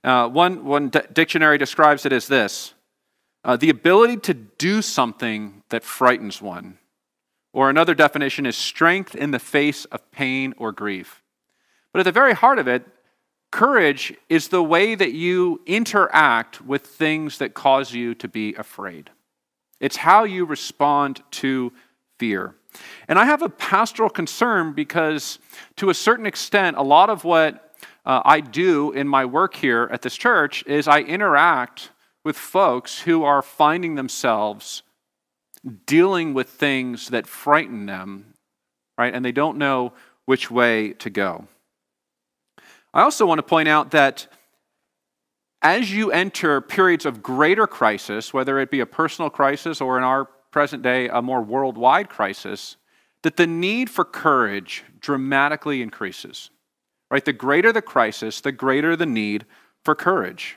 Uh, 0.04 0.28
one 0.28 0.64
one 0.64 0.88
d- 0.88 1.00
dictionary 1.12 1.58
describes 1.58 2.06
it 2.06 2.12
as 2.12 2.28
this 2.28 2.74
uh, 3.44 3.56
the 3.56 3.70
ability 3.70 4.16
to 4.16 4.34
do 4.34 4.82
something 4.82 5.62
that 5.68 5.84
frightens 5.84 6.42
one. 6.42 6.78
Or 7.52 7.70
another 7.70 7.94
definition 7.94 8.44
is 8.44 8.56
strength 8.56 9.14
in 9.14 9.30
the 9.30 9.38
face 9.38 9.86
of 9.86 10.10
pain 10.10 10.52
or 10.58 10.72
grief. 10.72 11.22
But 11.92 12.00
at 12.00 12.04
the 12.04 12.12
very 12.12 12.34
heart 12.34 12.58
of 12.58 12.68
it, 12.68 12.84
courage 13.50 14.12
is 14.28 14.48
the 14.48 14.62
way 14.62 14.94
that 14.94 15.12
you 15.12 15.62
interact 15.64 16.60
with 16.60 16.86
things 16.86 17.38
that 17.38 17.54
cause 17.54 17.94
you 17.94 18.14
to 18.16 18.28
be 18.28 18.54
afraid. 18.54 19.10
It's 19.80 19.96
how 19.96 20.24
you 20.24 20.44
respond 20.44 21.22
to 21.32 21.72
fear. 22.18 22.56
And 23.08 23.18
I 23.18 23.24
have 23.24 23.42
a 23.42 23.48
pastoral 23.48 24.10
concern 24.10 24.72
because, 24.72 25.38
to 25.76 25.90
a 25.90 25.94
certain 25.94 26.26
extent, 26.26 26.76
a 26.76 26.82
lot 26.82 27.10
of 27.10 27.24
what 27.24 27.74
uh, 28.04 28.22
I 28.24 28.40
do 28.40 28.92
in 28.92 29.08
my 29.08 29.24
work 29.24 29.54
here 29.54 29.88
at 29.92 30.02
this 30.02 30.16
church 30.16 30.64
is 30.66 30.88
I 30.88 31.00
interact 31.00 31.90
with 32.24 32.36
folks 32.36 33.00
who 33.00 33.24
are 33.24 33.42
finding 33.42 33.94
themselves 33.94 34.82
dealing 35.86 36.34
with 36.34 36.48
things 36.48 37.08
that 37.08 37.26
frighten 37.26 37.86
them, 37.86 38.34
right? 38.96 39.12
And 39.12 39.24
they 39.24 39.32
don't 39.32 39.58
know 39.58 39.92
which 40.24 40.50
way 40.50 40.92
to 40.94 41.10
go. 41.10 41.46
I 42.94 43.02
also 43.02 43.26
want 43.26 43.38
to 43.38 43.42
point 43.42 43.68
out 43.68 43.90
that 43.90 44.26
as 45.62 45.92
you 45.92 46.12
enter 46.12 46.60
periods 46.60 47.06
of 47.06 47.22
greater 47.22 47.66
crisis, 47.66 48.32
whether 48.32 48.58
it 48.58 48.70
be 48.70 48.80
a 48.80 48.86
personal 48.86 49.30
crisis 49.30 49.80
or 49.80 49.98
in 49.98 50.04
our 50.04 50.28
present 50.56 50.82
day 50.82 51.06
a 51.08 51.20
more 51.20 51.42
worldwide 51.42 52.08
crisis, 52.08 52.76
that 53.20 53.36
the 53.36 53.46
need 53.46 53.90
for 53.90 54.06
courage 54.06 54.84
dramatically 55.00 55.82
increases. 55.82 56.48
Right? 57.10 57.22
The 57.22 57.34
greater 57.34 57.74
the 57.74 57.82
crisis, 57.82 58.40
the 58.40 58.52
greater 58.52 58.96
the 58.96 59.04
need 59.04 59.44
for 59.84 59.94
courage. 59.94 60.56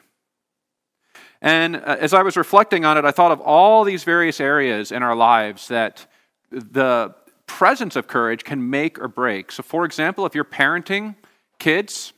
And 1.41 1.75
uh, 1.75 1.97
as 1.99 2.13
I 2.13 2.23
was 2.23 2.37
reflecting 2.37 2.85
on 2.85 2.97
it, 2.97 3.03
I 3.03 3.11
thought 3.11 3.33
of 3.33 3.41
all 3.41 3.83
these 3.83 4.05
various 4.05 4.39
areas 4.39 4.93
in 4.93 5.03
our 5.03 5.17
lives 5.17 5.67
that 5.67 6.07
the 6.49 7.13
presence 7.45 7.97
of 7.97 8.07
courage 8.07 8.45
can 8.45 8.69
make 8.69 9.01
or 9.01 9.09
break. 9.09 9.51
So, 9.51 9.63
for 9.63 9.83
example, 9.83 10.25
if 10.25 10.33
you're 10.33 10.45
parenting 10.45 11.17
kids, 11.59 12.13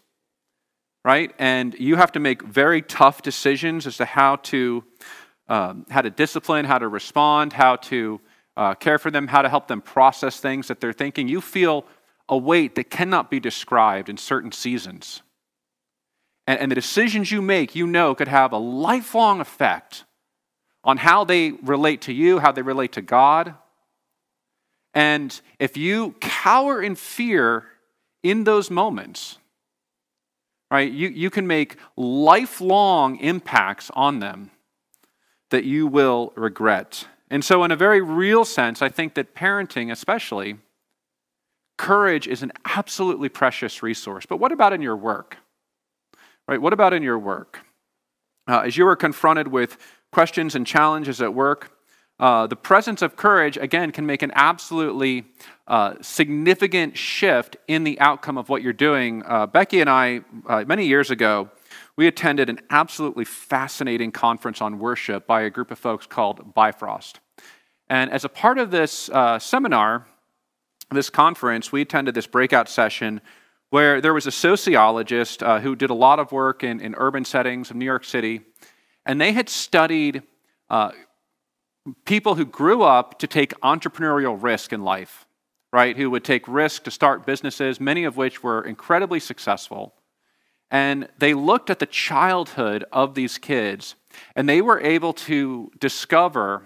right, 1.03 1.33
and 1.39 1.73
you 1.79 1.95
have 1.95 2.11
to 2.11 2.19
make 2.19 2.43
very 2.43 2.83
tough 2.83 3.23
decisions 3.23 3.87
as 3.87 3.97
to 3.97 4.05
how 4.05 4.35
to 4.35 4.83
um, 5.47 5.85
how 5.89 6.01
to 6.01 6.09
discipline, 6.09 6.65
how 6.65 6.77
to 6.77 6.87
respond, 6.87 7.53
how 7.53 7.75
to 7.75 8.21
uh, 8.57 8.73
care 8.75 8.97
for 8.97 9.11
them, 9.11 9.27
how 9.27 9.41
to 9.41 9.49
help 9.49 9.67
them 9.67 9.81
process 9.81 10.39
things 10.39 10.67
that 10.67 10.79
they're 10.79 10.93
thinking. 10.93 11.27
You 11.27 11.41
feel 11.41 11.85
a 12.29 12.37
weight 12.37 12.75
that 12.75 12.89
cannot 12.89 13.29
be 13.29 13.39
described 13.39 14.09
in 14.09 14.17
certain 14.17 14.51
seasons. 14.51 15.21
And, 16.47 16.59
and 16.59 16.71
the 16.71 16.75
decisions 16.75 17.31
you 17.31 17.41
make, 17.41 17.75
you 17.75 17.87
know, 17.87 18.15
could 18.15 18.27
have 18.27 18.53
a 18.53 18.57
lifelong 18.57 19.41
effect 19.41 20.05
on 20.83 20.97
how 20.97 21.23
they 21.23 21.51
relate 21.51 22.01
to 22.01 22.13
you, 22.13 22.39
how 22.39 22.51
they 22.51 22.61
relate 22.61 22.93
to 22.93 23.01
God. 23.01 23.55
And 24.93 25.39
if 25.59 25.77
you 25.77 26.15
cower 26.19 26.81
in 26.81 26.95
fear 26.95 27.65
in 28.23 28.43
those 28.43 28.69
moments, 28.69 29.37
right, 30.69 30.91
you, 30.91 31.09
you 31.09 31.29
can 31.29 31.47
make 31.47 31.77
lifelong 31.95 33.17
impacts 33.17 33.91
on 33.93 34.19
them 34.19 34.51
that 35.51 35.63
you 35.63 35.87
will 35.87 36.33
regret. 36.35 37.07
And 37.29 37.45
so, 37.45 37.63
in 37.63 37.71
a 37.71 37.75
very 37.77 38.01
real 38.01 38.43
sense, 38.43 38.81
I 38.81 38.89
think 38.89 39.13
that 39.13 39.35
parenting, 39.35 39.91
especially, 39.91 40.57
courage 41.77 42.27
is 42.27 42.43
an 42.43 42.51
absolutely 42.65 43.29
precious 43.29 43.81
resource. 43.81 44.25
But 44.25 44.37
what 44.37 44.51
about 44.51 44.73
in 44.73 44.81
your 44.81 44.97
work? 44.97 45.37
Right? 46.47 46.61
What 46.61 46.73
about 46.73 46.93
in 46.93 47.03
your 47.03 47.17
work? 47.17 47.59
Uh, 48.47 48.61
as 48.61 48.75
you 48.75 48.85
are 48.87 48.95
confronted 48.95 49.47
with 49.47 49.77
questions 50.11 50.55
and 50.55 50.67
challenges 50.67 51.21
at 51.21 51.33
work, 51.33 51.71
uh, 52.19 52.45
the 52.45 52.55
presence 52.55 53.01
of 53.01 53.15
courage, 53.15 53.57
again, 53.57 53.91
can 53.91 54.05
make 54.05 54.21
an 54.21 54.31
absolutely 54.35 55.23
uh, 55.67 55.95
significant 56.01 56.97
shift 56.97 57.57
in 57.67 57.83
the 57.83 57.99
outcome 57.99 58.37
of 58.37 58.49
what 58.49 58.61
you're 58.61 58.73
doing. 58.73 59.23
Uh, 59.25 59.47
Becky 59.47 59.79
and 59.79 59.89
I, 59.89 60.21
uh, 60.47 60.63
many 60.67 60.85
years 60.85 61.09
ago, 61.09 61.49
we 62.01 62.07
attended 62.07 62.49
an 62.49 62.59
absolutely 62.71 63.23
fascinating 63.23 64.11
conference 64.11 64.59
on 64.59 64.79
worship 64.79 65.27
by 65.27 65.41
a 65.41 65.51
group 65.51 65.69
of 65.69 65.77
folks 65.77 66.07
called 66.07 66.55
Bifrost. 66.55 67.19
And 67.91 68.09
as 68.09 68.25
a 68.25 68.29
part 68.29 68.57
of 68.57 68.71
this 68.71 69.07
uh, 69.09 69.37
seminar, 69.37 70.07
this 70.89 71.11
conference, 71.11 71.71
we 71.71 71.81
attended 71.81 72.15
this 72.15 72.25
breakout 72.25 72.67
session 72.69 73.21
where 73.69 74.01
there 74.01 74.15
was 74.15 74.25
a 74.25 74.31
sociologist 74.31 75.43
uh, 75.43 75.59
who 75.59 75.75
did 75.75 75.91
a 75.91 75.93
lot 75.93 76.17
of 76.17 76.31
work 76.31 76.63
in, 76.63 76.81
in 76.81 76.95
urban 76.97 77.23
settings 77.23 77.69
of 77.69 77.75
New 77.75 77.85
York 77.85 78.03
City, 78.03 78.41
and 79.05 79.21
they 79.21 79.33
had 79.33 79.47
studied 79.47 80.23
uh, 80.71 80.89
people 82.05 82.33
who 82.33 82.45
grew 82.45 82.81
up 82.81 83.19
to 83.19 83.27
take 83.27 83.51
entrepreneurial 83.59 84.41
risk 84.41 84.73
in 84.73 84.81
life, 84.81 85.27
right? 85.71 85.95
Who 85.95 86.09
would 86.09 86.23
take 86.23 86.47
risk 86.47 86.83
to 86.85 86.89
start 86.89 87.27
businesses, 87.27 87.79
many 87.79 88.05
of 88.05 88.17
which 88.17 88.41
were 88.41 88.65
incredibly 88.65 89.19
successful. 89.19 89.93
And 90.71 91.09
they 91.19 91.33
looked 91.33 91.69
at 91.69 91.79
the 91.79 91.85
childhood 91.85 92.85
of 92.93 93.13
these 93.13 93.37
kids, 93.37 93.95
and 94.35 94.47
they 94.47 94.61
were 94.61 94.79
able 94.79 95.11
to 95.13 95.69
discover 95.79 96.65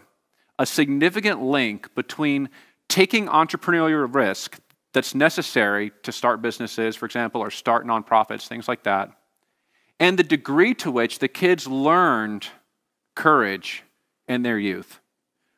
a 0.59 0.65
significant 0.65 1.41
link 1.41 1.93
between 1.95 2.49
taking 2.87 3.25
entrepreneurial 3.25 4.13
risk 4.13 4.59
that's 4.93 5.15
necessary 5.15 5.91
to 6.03 6.11
start 6.11 6.41
businesses, 6.41 6.95
for 6.95 7.05
example, 7.05 7.41
or 7.41 7.49
start 7.49 7.85
nonprofits, 7.85 8.47
things 8.47 8.67
like 8.67 8.83
that, 8.83 9.09
and 9.99 10.17
the 10.17 10.23
degree 10.23 10.73
to 10.75 10.91
which 10.91 11.19
the 11.19 11.27
kids 11.27 11.67
learned 11.67 12.47
courage 13.15 13.83
in 14.27 14.43
their 14.43 14.59
youth. 14.59 14.99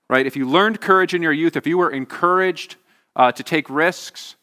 Right? 0.10 0.26
If 0.26 0.38
you 0.38 0.48
learned 0.48 0.80
courage 0.80 1.14
in 1.14 1.22
your 1.22 1.34
youth, 1.34 1.58
if 1.58 1.68
you 1.68 1.78
were 1.78 1.92
encouraged 1.92 2.78
uh, 3.16 3.34
to 3.34 3.44
take 3.44 3.70
risks, 3.70 4.38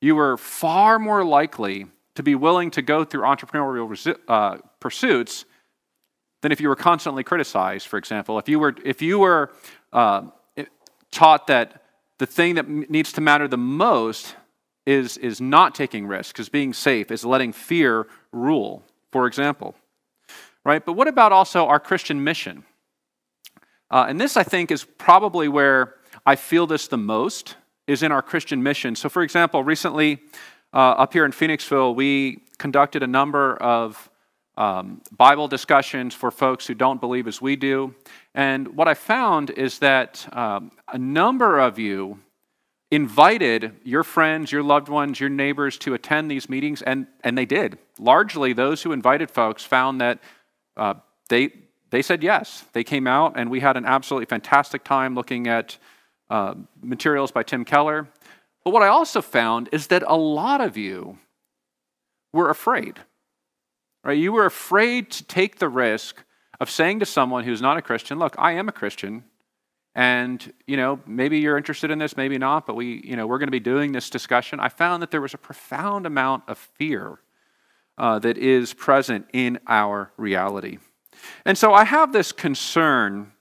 you 0.00 0.16
were 0.16 0.36
far 0.36 0.98
more 0.98 1.24
likely 1.24 1.86
to 2.18 2.22
be 2.24 2.34
willing 2.34 2.68
to 2.72 2.82
go 2.82 3.04
through 3.04 3.22
entrepreneurial 3.22 4.16
uh, 4.26 4.58
pursuits 4.80 5.44
than 6.42 6.50
if 6.50 6.60
you 6.60 6.68
were 6.68 6.74
constantly 6.74 7.22
criticized, 7.22 7.86
for 7.86 7.96
example. 7.96 8.40
If 8.40 8.48
you 8.48 8.58
were, 8.58 8.74
if 8.84 9.00
you 9.00 9.20
were 9.20 9.52
uh, 9.92 10.22
taught 11.12 11.46
that 11.46 11.84
the 12.18 12.26
thing 12.26 12.56
that 12.56 12.68
needs 12.68 13.12
to 13.12 13.20
matter 13.20 13.46
the 13.46 13.56
most 13.56 14.34
is, 14.84 15.16
is 15.18 15.40
not 15.40 15.76
taking 15.76 16.08
risks, 16.08 16.40
is 16.40 16.48
being 16.48 16.72
safe, 16.72 17.12
is 17.12 17.24
letting 17.24 17.52
fear 17.52 18.08
rule, 18.32 18.82
for 19.12 19.28
example. 19.28 19.76
Right? 20.64 20.84
But 20.84 20.94
what 20.94 21.06
about 21.06 21.30
also 21.30 21.66
our 21.66 21.78
Christian 21.78 22.24
mission? 22.24 22.64
Uh, 23.92 24.06
and 24.08 24.20
this, 24.20 24.36
I 24.36 24.42
think, 24.42 24.72
is 24.72 24.82
probably 24.82 25.46
where 25.46 25.94
I 26.26 26.34
feel 26.34 26.66
this 26.66 26.88
the 26.88 26.98
most 26.98 27.54
is 27.86 28.02
in 28.02 28.10
our 28.10 28.22
Christian 28.22 28.60
mission. 28.60 28.96
So, 28.96 29.08
for 29.08 29.22
example, 29.22 29.62
recently 29.62 30.18
up 30.76 31.12
here 31.12 31.24
in 31.24 31.32
Phoenixville, 31.32 31.94
we 31.94 32.42
conducted 32.58 33.02
a 33.02 33.06
number 33.06 33.56
of 33.56 34.10
um, 34.56 35.00
Bible 35.16 35.46
discussions 35.46 36.14
for 36.14 36.30
folks 36.30 36.66
who 36.66 36.74
don't 36.74 37.00
believe 37.00 37.28
as 37.28 37.40
we 37.40 37.54
do. 37.54 37.94
And 38.34 38.76
what 38.76 38.88
I 38.88 38.94
found 38.94 39.50
is 39.50 39.78
that 39.78 40.28
um, 40.36 40.72
a 40.92 40.98
number 40.98 41.60
of 41.60 41.78
you 41.78 42.18
invited 42.90 43.72
your 43.84 44.02
friends, 44.02 44.50
your 44.50 44.62
loved 44.62 44.88
ones, 44.88 45.20
your 45.20 45.28
neighbors 45.28 45.78
to 45.78 45.94
attend 45.94 46.30
these 46.30 46.48
meetings, 46.48 46.82
and, 46.82 47.06
and 47.22 47.38
they 47.38 47.44
did. 47.44 47.78
Largely, 47.98 48.52
those 48.52 48.82
who 48.82 48.92
invited 48.92 49.30
folks 49.30 49.62
found 49.62 50.00
that 50.00 50.18
uh, 50.76 50.94
they, 51.28 51.50
they 51.90 52.02
said 52.02 52.22
yes. 52.22 52.64
They 52.72 52.84
came 52.84 53.06
out, 53.06 53.34
and 53.36 53.50
we 53.50 53.60
had 53.60 53.76
an 53.76 53.84
absolutely 53.84 54.26
fantastic 54.26 54.82
time 54.84 55.14
looking 55.14 55.46
at 55.46 55.76
uh, 56.30 56.54
materials 56.82 57.30
by 57.30 57.42
Tim 57.42 57.64
Keller. 57.64 58.08
But 58.68 58.74
what 58.74 58.82
I 58.82 58.88
also 58.88 59.22
found 59.22 59.70
is 59.72 59.86
that 59.86 60.04
a 60.06 60.14
lot 60.14 60.60
of 60.60 60.76
you 60.76 61.16
were 62.34 62.50
afraid. 62.50 62.98
Right? 64.04 64.18
You 64.18 64.30
were 64.30 64.44
afraid 64.44 65.10
to 65.12 65.24
take 65.24 65.58
the 65.58 65.70
risk 65.70 66.22
of 66.60 66.68
saying 66.68 66.98
to 66.98 67.06
someone 67.06 67.44
who's 67.44 67.62
not 67.62 67.78
a 67.78 67.80
Christian, 67.80 68.18
"Look, 68.18 68.34
I 68.36 68.52
am 68.52 68.68
a 68.68 68.72
Christian." 68.72 69.24
And, 69.94 70.52
you 70.66 70.76
know, 70.76 71.00
maybe 71.06 71.38
you're 71.38 71.56
interested 71.56 71.90
in 71.90 71.98
this, 71.98 72.14
maybe 72.14 72.36
not, 72.36 72.66
but 72.66 72.76
we, 72.76 73.00
you 73.06 73.16
know, 73.16 73.26
we're 73.26 73.38
going 73.38 73.46
to 73.46 73.50
be 73.50 73.58
doing 73.58 73.92
this 73.92 74.10
discussion. 74.10 74.60
I 74.60 74.68
found 74.68 75.02
that 75.02 75.10
there 75.10 75.22
was 75.22 75.32
a 75.32 75.38
profound 75.38 76.04
amount 76.04 76.44
of 76.46 76.58
fear 76.58 77.20
uh, 77.96 78.18
that 78.18 78.36
is 78.36 78.74
present 78.74 79.28
in 79.32 79.60
our 79.66 80.12
reality. 80.18 80.76
And 81.46 81.56
so 81.56 81.72
I 81.72 81.84
have 81.84 82.12
this 82.12 82.32
concern 82.32 83.32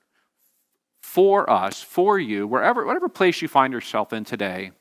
for 1.01 1.49
us, 1.49 1.83
for 1.83 2.17
you, 2.17 2.47
wherever, 2.47 2.85
whatever 2.85 3.09
place 3.09 3.41
you 3.41 3.49
find 3.49 3.73
yourself 3.73 4.13
in 4.13 4.23
today, 4.23 4.71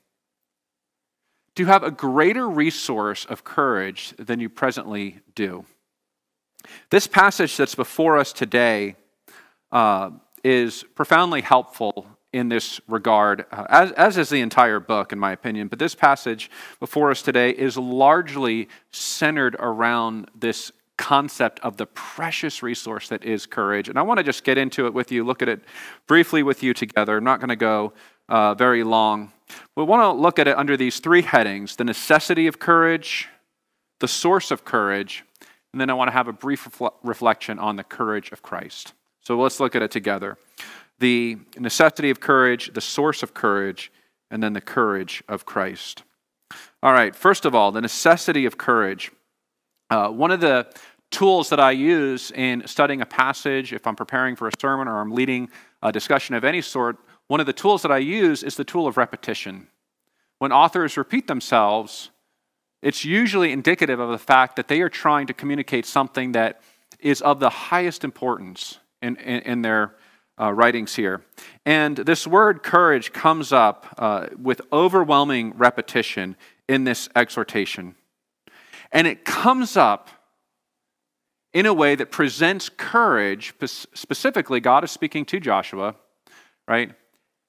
to 1.57 1.65
have 1.65 1.83
a 1.83 1.91
greater 1.91 2.49
resource 2.49 3.25
of 3.25 3.45
courage 3.45 4.15
than 4.19 4.41
you 4.41 4.49
presently 4.49 5.21
do. 5.35 5.65
This 6.91 7.07
passage 7.07 7.57
that's 7.57 7.75
before 7.75 8.19
us 8.19 8.33
today 8.33 8.97
uh, 9.73 10.11
is 10.45 10.85
profoundly 10.95 11.41
helpful 11.41 12.07
in 12.33 12.49
this 12.49 12.81
regard, 12.89 13.47
uh, 13.51 13.65
as, 13.69 13.93
as 13.93 14.19
is 14.19 14.29
the 14.29 14.41
entire 14.41 14.81
book, 14.81 15.13
in 15.13 15.19
my 15.19 15.33
opinion. 15.33 15.69
But 15.69 15.79
this 15.79 15.95
passage 15.95 16.51
before 16.79 17.11
us 17.11 17.23
today 17.23 17.51
is 17.51 17.77
largely 17.79 18.69
centered 18.91 19.57
around 19.59 20.31
this 20.39 20.71
concept 20.99 21.61
of 21.61 21.77
the 21.77 21.87
precious 21.87 22.63
resource 22.63 23.09
that 23.09 23.25
is 23.25 23.47
courage. 23.47 23.89
And 23.89 23.99
I 23.99 24.03
want 24.03 24.19
to 24.19 24.25
just 24.25 24.45
get 24.45 24.59
into 24.59 24.87
it 24.87 24.95
with 24.95 25.13
you, 25.13 25.25
look 25.25 25.43
at 25.43 25.49
it 25.49 25.61
briefly 26.07 26.43
with 26.43 26.63
you 26.63 26.75
together. 26.75 27.17
I'm 27.17 27.25
not 27.25 27.39
going 27.39 27.49
to 27.49 27.57
go 27.57 27.93
uh, 28.29 28.55
very 28.55 28.83
long. 28.85 29.33
We 29.77 29.85
want 29.85 30.03
to 30.03 30.21
look 30.21 30.39
at 30.39 30.49
it 30.49 30.57
under 30.57 30.77
these 30.77 31.01
three 31.01 31.23
headings 31.23 31.77
the 31.77 31.85
necessity 31.85 32.47
of 32.47 32.59
courage, 32.59 33.29
the 34.01 34.09
source 34.09 34.51
of 34.51 34.65
courage, 34.65 35.25
and 35.73 35.81
then 35.81 35.91
I 35.91 35.95
want 35.95 36.09
to 36.09 36.13
have 36.13 36.29
a 36.29 36.33
brief 36.33 36.65
refle- 36.65 36.95
reflection 37.03 37.59
on 37.59 37.77
the 37.77 37.85
courage 37.85 38.33
of 38.33 38.43
Christ. 38.43 38.95
So 39.21 39.39
let's 39.39 39.61
look 39.61 39.75
at 39.75 39.83
it 39.83 39.91
together 39.91 40.39
the 40.99 41.37
necessity 41.59 42.09
of 42.11 42.21
courage, 42.21 42.73
the 42.73 42.81
source 42.81 43.23
of 43.23 43.35
courage, 43.35 43.93
and 44.31 44.43
then 44.43 44.55
the 44.55 44.61
courage 44.61 45.23
of 45.29 45.45
Christ. 45.45 46.03
All 46.83 46.93
right, 46.93 47.15
first 47.15 47.45
of 47.45 47.55
all, 47.55 47.73
the 47.73 47.81
necessity 47.81 48.47
of 48.47 48.57
courage. 48.57 49.13
Uh, 49.91 50.09
one 50.09 50.31
of 50.31 50.41
the 50.41 50.67
tools 51.11 51.51
that 51.51 51.61
I 51.61 51.73
use 51.73 52.31
in 52.31 52.67
studying 52.67 53.01
a 53.01 53.07
passage, 53.07 53.73
if 53.73 53.87
I'm 53.87 53.97
preparing 53.97 54.37
for 54.37 54.49
a 54.49 54.53
sermon 54.61 54.89
or 54.89 55.01
I'm 55.01 55.13
leading 55.13 55.49
a 55.83 55.93
discussion 55.93 56.35
of 56.35 56.45
any 56.45 56.63
sort, 56.63 56.97
one 57.29 57.41
of 57.41 57.47
the 57.47 57.53
tools 57.53 57.83
that 57.83 57.93
I 57.93 57.99
use 57.99 58.43
is 58.43 58.57
the 58.57 58.65
tool 58.65 58.87
of 58.87 58.97
repetition. 58.97 59.69
When 60.39 60.53
authors 60.53 60.97
repeat 60.97 61.27
themselves, 61.27 62.11
it's 62.83 63.05
usually 63.05 63.53
indicative 63.53 63.99
of 63.99 64.11
the 64.11 64.19
fact 64.19 64.57
that 64.57 64.69
they 64.69 64.81
are 64.81 64.89
trying 64.89 65.27
to 65.27 65.35
communicate 65.35 65.87
something 65.87 66.33
that 66.33 66.61
is 67.01 67.21
of 67.23 67.41
the 67.41 67.51
highest 67.51 68.05
importance 68.05 68.79
in, 69.03 69.17
in, 69.17 69.41
in 69.43 69.63
their 69.63 69.97
uh, 70.41 70.53
writings 70.53 70.95
here. 70.95 71.23
And 71.65 71.97
this 71.97 72.27
word 72.27 72.63
courage 72.63 73.13
comes 73.13 73.53
up 73.53 73.95
uh, 73.99 74.27
with 74.41 74.61
overwhelming 74.73 75.55
repetition 75.57 76.37
in 76.69 76.85
this 76.85 77.09
exhortation. 77.17 77.95
And 78.93 79.07
it 79.07 79.25
comes 79.25 79.77
up 79.77 80.11
in 81.53 81.65
a 81.65 81.73
way 81.73 81.95
that 81.95 82.11
presents 82.11 82.69
courage, 82.69 83.55
specifically, 83.65 84.61
God 84.61 84.85
is 84.85 84.91
speaking 84.91 85.25
to 85.27 85.41
Joshua, 85.41 85.95
right, 86.69 86.93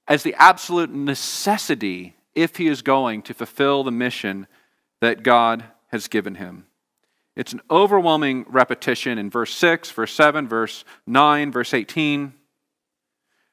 as 0.07 0.23
the 0.23 0.35
absolute 0.35 0.93
necessity 0.93 2.15
if 2.35 2.57
he 2.57 2.67
is 2.67 2.81
going 2.81 3.21
to 3.23 3.33
fulfill 3.33 3.83
the 3.83 3.91
mission 3.91 4.47
that 5.01 5.23
God 5.23 5.63
has 5.87 6.07
given 6.07 6.35
him. 6.35 6.65
It's 7.35 7.53
an 7.53 7.61
overwhelming 7.69 8.45
repetition 8.47 9.17
in 9.17 9.29
verse 9.29 9.53
6, 9.55 9.91
verse 9.91 10.13
7, 10.13 10.47
verse 10.47 10.85
9, 11.05 11.51
verse 11.51 11.73
18 11.73 12.33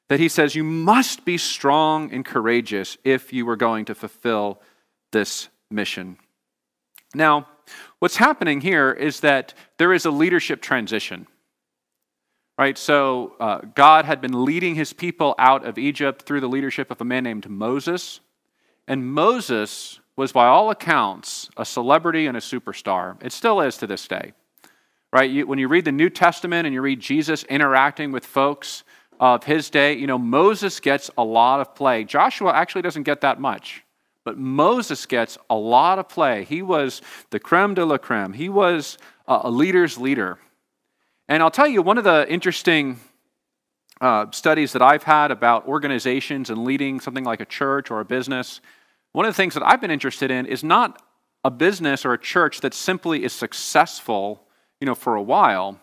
that 0.09 0.19
he 0.19 0.29
says 0.29 0.55
you 0.55 0.63
must 0.63 1.25
be 1.25 1.37
strong 1.37 2.11
and 2.11 2.23
courageous 2.23 2.97
if 3.03 3.33
you 3.33 3.47
are 3.49 3.55
going 3.55 3.85
to 3.85 3.95
fulfill 3.95 4.61
this 5.11 5.49
mission. 5.71 6.17
Now, 7.13 7.47
what's 7.99 8.17
happening 8.17 8.61
here 8.61 8.91
is 8.91 9.21
that 9.21 9.53
there 9.77 9.93
is 9.93 10.05
a 10.05 10.11
leadership 10.11 10.61
transition. 10.61 11.27
Right? 12.57 12.77
So, 12.77 13.35
uh, 13.39 13.61
God 13.75 14.05
had 14.05 14.21
been 14.21 14.45
leading 14.45 14.75
his 14.75 14.93
people 14.93 15.35
out 15.37 15.65
of 15.65 15.77
Egypt 15.77 16.21
through 16.21 16.39
the 16.39 16.47
leadership 16.47 16.89
of 16.89 17.01
a 17.01 17.05
man 17.05 17.23
named 17.23 17.49
Moses. 17.49 18.21
And 18.87 19.05
Moses 19.05 19.99
was, 20.15 20.31
by 20.31 20.47
all 20.47 20.71
accounts, 20.71 21.49
a 21.57 21.65
celebrity 21.65 22.27
and 22.27 22.37
a 22.37 22.39
superstar. 22.39 23.21
It 23.21 23.33
still 23.33 23.59
is 23.59 23.77
to 23.77 23.87
this 23.87 24.07
day. 24.07 24.31
Right? 25.11 25.29
You, 25.29 25.47
when 25.47 25.59
you 25.59 25.67
read 25.67 25.85
the 25.85 25.91
New 25.91 26.09
Testament 26.09 26.65
and 26.65 26.73
you 26.73 26.81
read 26.81 27.01
Jesus 27.01 27.43
interacting 27.43 28.11
with 28.13 28.25
folks, 28.25 28.83
of 29.19 29.43
his 29.43 29.69
day, 29.69 29.93
you 29.93 30.07
know, 30.07 30.17
Moses 30.17 30.79
gets 30.79 31.09
a 31.17 31.23
lot 31.23 31.61
of 31.61 31.75
play. 31.75 32.03
Joshua 32.03 32.53
actually 32.53 32.81
doesn't 32.81 33.03
get 33.03 33.21
that 33.21 33.39
much, 33.39 33.83
but 34.23 34.37
Moses 34.37 35.05
gets 35.05 35.37
a 35.49 35.55
lot 35.55 35.99
of 35.99 36.09
play. 36.09 36.43
He 36.43 36.61
was 36.61 37.01
the 37.29 37.39
creme 37.39 37.73
de 37.73 37.85
la 37.85 37.97
creme, 37.97 38.33
he 38.33 38.49
was 38.49 38.97
a 39.27 39.49
leader's 39.49 39.97
leader. 39.97 40.37
And 41.27 41.41
I'll 41.41 41.51
tell 41.51 41.67
you, 41.67 41.81
one 41.81 41.97
of 41.97 42.03
the 42.03 42.25
interesting 42.29 42.99
uh, 44.01 44.27
studies 44.31 44.73
that 44.73 44.81
I've 44.81 45.03
had 45.03 45.31
about 45.31 45.67
organizations 45.67 46.49
and 46.49 46.63
leading 46.63 46.99
something 46.99 47.23
like 47.23 47.41
a 47.41 47.45
church 47.45 47.89
or 47.89 47.99
a 47.99 48.05
business, 48.05 48.61
one 49.11 49.25
of 49.25 49.33
the 49.33 49.37
things 49.37 49.53
that 49.53 49.63
I've 49.65 49.81
been 49.81 49.91
interested 49.91 50.29
in 50.29 50.45
is 50.45 50.63
not 50.63 51.01
a 51.43 51.51
business 51.51 52.05
or 52.05 52.13
a 52.13 52.19
church 52.19 52.61
that 52.61 52.73
simply 52.73 53.23
is 53.23 53.33
successful, 53.33 54.47
you 54.79 54.85
know, 54.85 54.95
for 54.95 55.15
a 55.15 55.21
while 55.21 55.79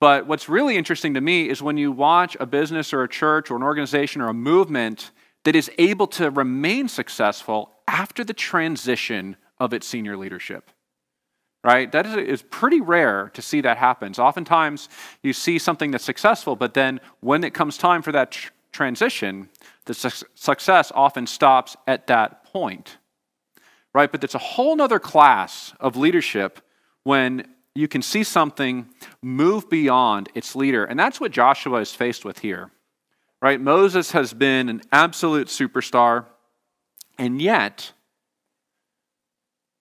but 0.00 0.26
what's 0.26 0.48
really 0.48 0.76
interesting 0.76 1.14
to 1.14 1.20
me 1.20 1.48
is 1.48 1.62
when 1.62 1.76
you 1.76 1.90
watch 1.90 2.36
a 2.38 2.46
business 2.46 2.92
or 2.92 3.02
a 3.02 3.08
church 3.08 3.50
or 3.50 3.56
an 3.56 3.62
organization 3.62 4.22
or 4.22 4.28
a 4.28 4.34
movement 4.34 5.10
that 5.44 5.56
is 5.56 5.70
able 5.78 6.06
to 6.06 6.30
remain 6.30 6.88
successful 6.88 7.72
after 7.86 8.22
the 8.22 8.34
transition 8.34 9.36
of 9.58 9.72
its 9.72 9.86
senior 9.86 10.16
leadership. 10.16 10.70
Right? 11.64 11.90
That 11.90 12.06
is, 12.06 12.16
is 12.16 12.42
pretty 12.42 12.80
rare 12.80 13.30
to 13.34 13.42
see 13.42 13.60
that 13.62 13.78
happens. 13.78 14.18
Oftentimes, 14.18 14.88
you 15.22 15.32
see 15.32 15.58
something 15.58 15.90
that's 15.90 16.04
successful, 16.04 16.56
but 16.56 16.74
then 16.74 17.00
when 17.20 17.42
it 17.44 17.52
comes 17.52 17.76
time 17.76 18.00
for 18.00 18.12
that 18.12 18.30
tr- 18.30 18.50
transition, 18.72 19.48
the 19.86 19.94
su- 19.94 20.26
success 20.34 20.92
often 20.94 21.26
stops 21.26 21.76
at 21.86 22.06
that 22.06 22.44
point. 22.44 22.98
Right? 23.92 24.10
But 24.10 24.22
it's 24.22 24.36
a 24.36 24.38
whole 24.38 24.80
other 24.80 25.00
class 25.00 25.74
of 25.80 25.96
leadership 25.96 26.60
when 27.02 27.46
you 27.74 27.88
can 27.88 28.02
see 28.02 28.22
something 28.22 28.88
move 29.22 29.68
beyond 29.70 30.28
its 30.34 30.54
leader. 30.54 30.84
And 30.84 30.98
that's 30.98 31.20
what 31.20 31.32
Joshua 31.32 31.80
is 31.80 31.92
faced 31.92 32.24
with 32.24 32.40
here. 32.40 32.70
Right? 33.40 33.60
Moses 33.60 34.10
has 34.12 34.34
been 34.34 34.68
an 34.68 34.82
absolute 34.90 35.46
superstar, 35.46 36.26
and 37.18 37.40
yet, 37.40 37.92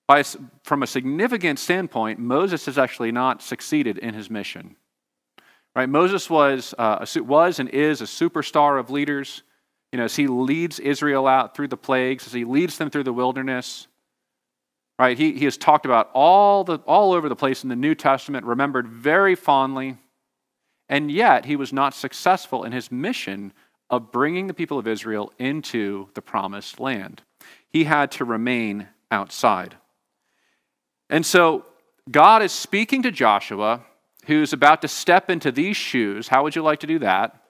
by, 0.08 0.24
from 0.64 0.84
a 0.84 0.88
significant 0.88 1.60
standpoint, 1.60 2.20
Moses 2.20 2.66
has 2.66 2.78
actually 2.78 3.12
not 3.12 3.42
succeeded 3.42 3.98
in 3.98 4.14
his 4.14 4.30
mission. 4.30 4.76
Right? 5.76 5.90
Moses 5.90 6.30
was, 6.30 6.74
uh, 6.78 7.06
a, 7.16 7.24
was 7.24 7.60
and 7.60 7.70
is 7.70 8.02
a 8.02 8.06
superstar 8.06 8.80
of 8.80 8.90
leaders. 8.90 9.44
You 9.92 9.98
know, 9.98 10.06
as 10.06 10.16
he 10.16 10.28
leads 10.28 10.80
Israel 10.80 11.28
out 11.28 11.56
through 11.56 11.68
the 11.68 11.78
plagues, 11.78 12.26
as 12.26 12.34
he 12.34 12.46
leads 12.46 12.78
them 12.78 12.90
through 12.90 13.04
the 13.04 13.14
wilderness, 13.14 13.88
Right? 15.00 15.18
He, 15.18 15.34
he 15.34 15.46
is 15.46 15.58
talked 15.58 15.86
about 15.86 16.10
all, 16.14 16.64
the, 16.64 16.80
all 16.80 17.14
over 17.14 17.30
the 17.30 17.36
place 17.36 17.64
in 17.64 17.70
the 17.70 17.76
New 17.76 17.94
Testament, 17.94 18.46
remembered 18.46 18.88
very 18.88 19.36
fondly, 19.36 19.98
and 20.90 21.12
yet 21.12 21.46
he 21.46 21.56
was 21.56 21.72
not 21.72 21.94
successful 21.94 22.64
in 22.64 22.72
his 22.72 22.92
mission 22.92 23.54
of 23.90 24.12
bringing 24.12 24.48
the 24.48 24.54
people 24.54 24.80
of 24.80 24.88
Israel 24.88 25.32
into 25.38 26.10
the 26.16 26.22
promised 26.22 26.80
land. 26.80 27.22
He 27.70 27.84
had 27.84 28.12
to 28.14 28.26
remain 28.26 28.88
outside. 29.12 29.76
And 31.10 31.26
so 31.26 31.66
God 32.10 32.42
is 32.42 32.52
speaking 32.52 33.02
to 33.04 33.12
Joshua, 33.12 33.82
who's 34.26 34.54
about 34.54 34.82
to 34.82 34.88
step 34.88 35.30
into 35.30 35.52
these 35.52 35.78
shoes. 35.78 36.28
How 36.28 36.44
would 36.44 36.56
you 36.56 36.62
like 36.62 36.80
to 36.82 36.88
do 36.88 37.00
that? 37.00 37.42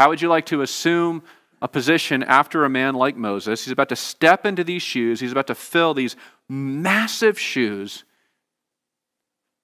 How 0.00 0.08
would 0.08 0.20
you 0.20 0.28
like 0.28 0.46
to 0.46 0.62
assume 0.62 1.22
a 1.62 1.68
position 1.68 2.22
after 2.22 2.64
a 2.64 2.68
man 2.70 2.94
like 2.94 3.16
Moses. 3.16 3.64
He's 3.64 3.72
about 3.72 3.88
to 3.88 3.96
step 3.96 4.44
into 4.44 4.64
these 4.64 4.82
shoes, 4.82 5.20
he's 5.20 5.32
about 5.32 5.46
to 5.48 5.54
fill 5.54 5.94
these 5.94 6.16
massive 6.48 7.38
shoes. 7.38 8.04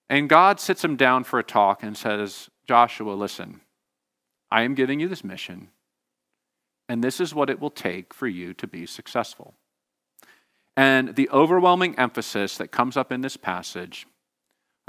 And 0.08 0.28
God 0.28 0.60
sits 0.60 0.84
him 0.84 0.96
down 0.96 1.24
for 1.24 1.38
a 1.38 1.44
talk 1.44 1.82
and 1.82 1.96
says, 1.96 2.50
Joshua, 2.66 3.12
listen, 3.12 3.60
I 4.50 4.62
am 4.62 4.74
giving 4.74 5.00
you 5.00 5.08
this 5.08 5.24
mission, 5.24 5.68
and 6.88 7.02
this 7.02 7.20
is 7.20 7.34
what 7.34 7.48
it 7.48 7.60
will 7.60 7.70
take 7.70 8.12
for 8.12 8.26
you 8.26 8.52
to 8.54 8.66
be 8.66 8.84
successful. 8.84 9.54
And 10.76 11.14
the 11.16 11.28
overwhelming 11.30 11.98
emphasis 11.98 12.56
that 12.58 12.68
comes 12.68 12.96
up 12.96 13.12
in 13.12 13.20
this 13.20 13.36
passage 13.36 14.06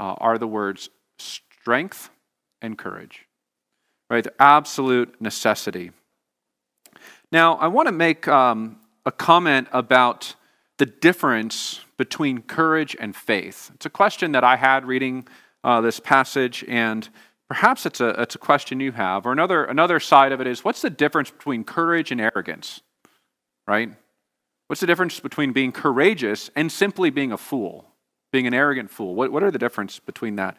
uh, 0.00 0.14
are 0.18 0.38
the 0.38 0.46
words 0.46 0.88
strength 1.18 2.10
and 2.62 2.78
courage, 2.78 3.26
right? 4.08 4.24
The 4.24 4.32
absolute 4.40 5.20
necessity. 5.20 5.92
Now, 7.30 7.54
I 7.56 7.68
want 7.68 7.88
to 7.88 7.92
make 7.92 8.26
um, 8.28 8.78
a 9.04 9.12
comment 9.12 9.68
about 9.72 10.34
the 10.78 10.86
difference 10.86 11.80
between 11.96 12.42
courage 12.42 12.96
and 12.98 13.14
faith. 13.14 13.70
It's 13.74 13.86
a 13.86 13.90
question 13.90 14.32
that 14.32 14.44
I 14.44 14.56
had 14.56 14.86
reading 14.86 15.26
uh, 15.62 15.80
this 15.80 16.00
passage, 16.00 16.64
and 16.66 17.08
perhaps 17.48 17.86
it's 17.86 18.00
a, 18.00 18.08
it's 18.20 18.34
a 18.34 18.38
question 18.38 18.80
you 18.80 18.92
have. 18.92 19.26
Or 19.26 19.32
another, 19.32 19.64
another 19.64 20.00
side 20.00 20.32
of 20.32 20.40
it 20.40 20.46
is 20.46 20.64
what's 20.64 20.82
the 20.82 20.90
difference 20.90 21.30
between 21.30 21.64
courage 21.64 22.10
and 22.10 22.20
arrogance, 22.20 22.80
right? 23.66 23.90
What's 24.74 24.80
the 24.80 24.88
difference 24.88 25.20
between 25.20 25.52
being 25.52 25.70
courageous 25.70 26.50
and 26.56 26.72
simply 26.72 27.10
being 27.10 27.30
a 27.30 27.36
fool, 27.36 27.84
being 28.32 28.48
an 28.48 28.54
arrogant 28.54 28.90
fool? 28.90 29.14
What, 29.14 29.30
what 29.30 29.44
are 29.44 29.52
the 29.52 29.58
difference 29.60 30.00
between 30.00 30.34
that? 30.34 30.56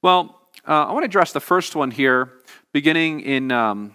Well, 0.00 0.40
uh, 0.66 0.86
I 0.86 0.92
want 0.92 1.02
to 1.02 1.06
address 1.06 1.34
the 1.34 1.40
first 1.40 1.76
one 1.76 1.90
here, 1.90 2.32
beginning 2.72 3.20
in 3.20 3.52
um, 3.52 3.92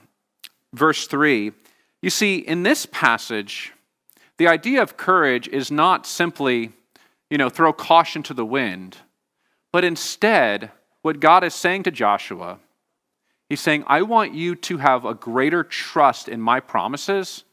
verse 0.73 1.07
3. 1.07 1.53
You 2.03 2.09
see, 2.11 2.37
in 2.37 2.61
this 2.61 2.85
passage, 2.85 3.73
the 4.37 4.47
idea 4.47 4.83
of 4.83 4.95
courage 4.95 5.47
is 5.47 5.71
not 5.71 6.05
simply, 6.05 6.71
you 7.31 7.39
know, 7.39 7.49
throw 7.49 7.73
caution 7.73 8.21
to 8.21 8.35
the 8.35 8.45
wind, 8.45 8.97
but 9.71 9.83
instead, 9.83 10.69
what 11.01 11.19
God 11.19 11.43
is 11.43 11.55
saying 11.55 11.81
to 11.81 11.91
Joshua, 11.91 12.59
He's 13.49 13.59
saying, 13.59 13.85
I 13.87 14.03
want 14.03 14.35
you 14.35 14.53
to 14.53 14.77
have 14.77 15.03
a 15.03 15.15
greater 15.15 15.63
trust 15.63 16.29
in 16.29 16.39
my 16.39 16.59
promises 16.59 17.43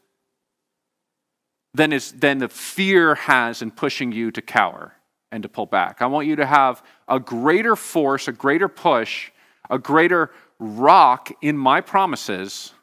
than, 1.73 1.93
is, 1.93 2.11
than 2.11 2.39
the 2.39 2.49
fear 2.49 3.15
has 3.15 3.61
in 3.61 3.71
pushing 3.71 4.11
you 4.11 4.31
to 4.31 4.41
cower 4.41 4.93
and 5.31 5.43
to 5.43 5.49
pull 5.49 5.65
back. 5.65 6.01
I 6.01 6.07
want 6.07 6.27
you 6.27 6.35
to 6.37 6.45
have 6.45 6.83
a 7.07 7.19
greater 7.19 7.75
force, 7.75 8.27
a 8.27 8.33
greater 8.33 8.67
push, 8.67 9.31
a 9.69 9.79
greater 9.79 10.31
rock 10.59 11.31
in 11.41 11.57
my 11.57 11.81
promises 11.81 12.73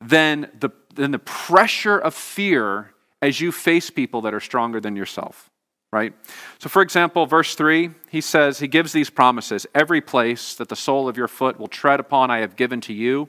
than 0.00 0.50
the, 0.58 0.70
than 0.94 1.10
the 1.12 1.18
pressure 1.18 1.98
of 1.98 2.14
fear 2.14 2.92
as 3.22 3.40
you 3.40 3.52
face 3.52 3.90
people 3.90 4.22
that 4.22 4.34
are 4.34 4.40
stronger 4.40 4.80
than 4.80 4.96
yourself. 4.96 5.50
Right? 5.92 6.14
So, 6.60 6.68
for 6.68 6.82
example, 6.82 7.26
verse 7.26 7.56
3, 7.56 7.90
he 8.10 8.20
says, 8.20 8.60
He 8.60 8.68
gives 8.68 8.92
these 8.92 9.10
promises 9.10 9.66
Every 9.74 10.00
place 10.00 10.54
that 10.54 10.68
the 10.68 10.76
sole 10.76 11.08
of 11.08 11.16
your 11.16 11.26
foot 11.26 11.58
will 11.58 11.66
tread 11.66 11.98
upon, 11.98 12.30
I 12.30 12.38
have 12.38 12.54
given 12.54 12.80
to 12.82 12.92
you, 12.92 13.28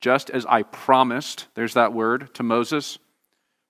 just 0.00 0.30
as 0.30 0.46
I 0.46 0.62
promised. 0.62 1.46
There's 1.54 1.74
that 1.74 1.92
word 1.92 2.32
to 2.34 2.44
Moses. 2.44 2.98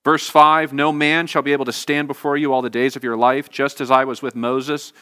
Verse 0.08 0.26
5 0.26 0.72
No 0.72 0.90
man 0.90 1.26
shall 1.26 1.42
be 1.42 1.52
able 1.52 1.66
to 1.66 1.72
stand 1.72 2.08
before 2.08 2.38
you 2.38 2.50
all 2.50 2.62
the 2.62 2.70
days 2.70 2.96
of 2.96 3.04
your 3.04 3.14
life, 3.14 3.50
just 3.50 3.78
as 3.78 3.90
I 3.90 4.04
was 4.04 4.22
with 4.22 4.34
Moses, 4.34 4.94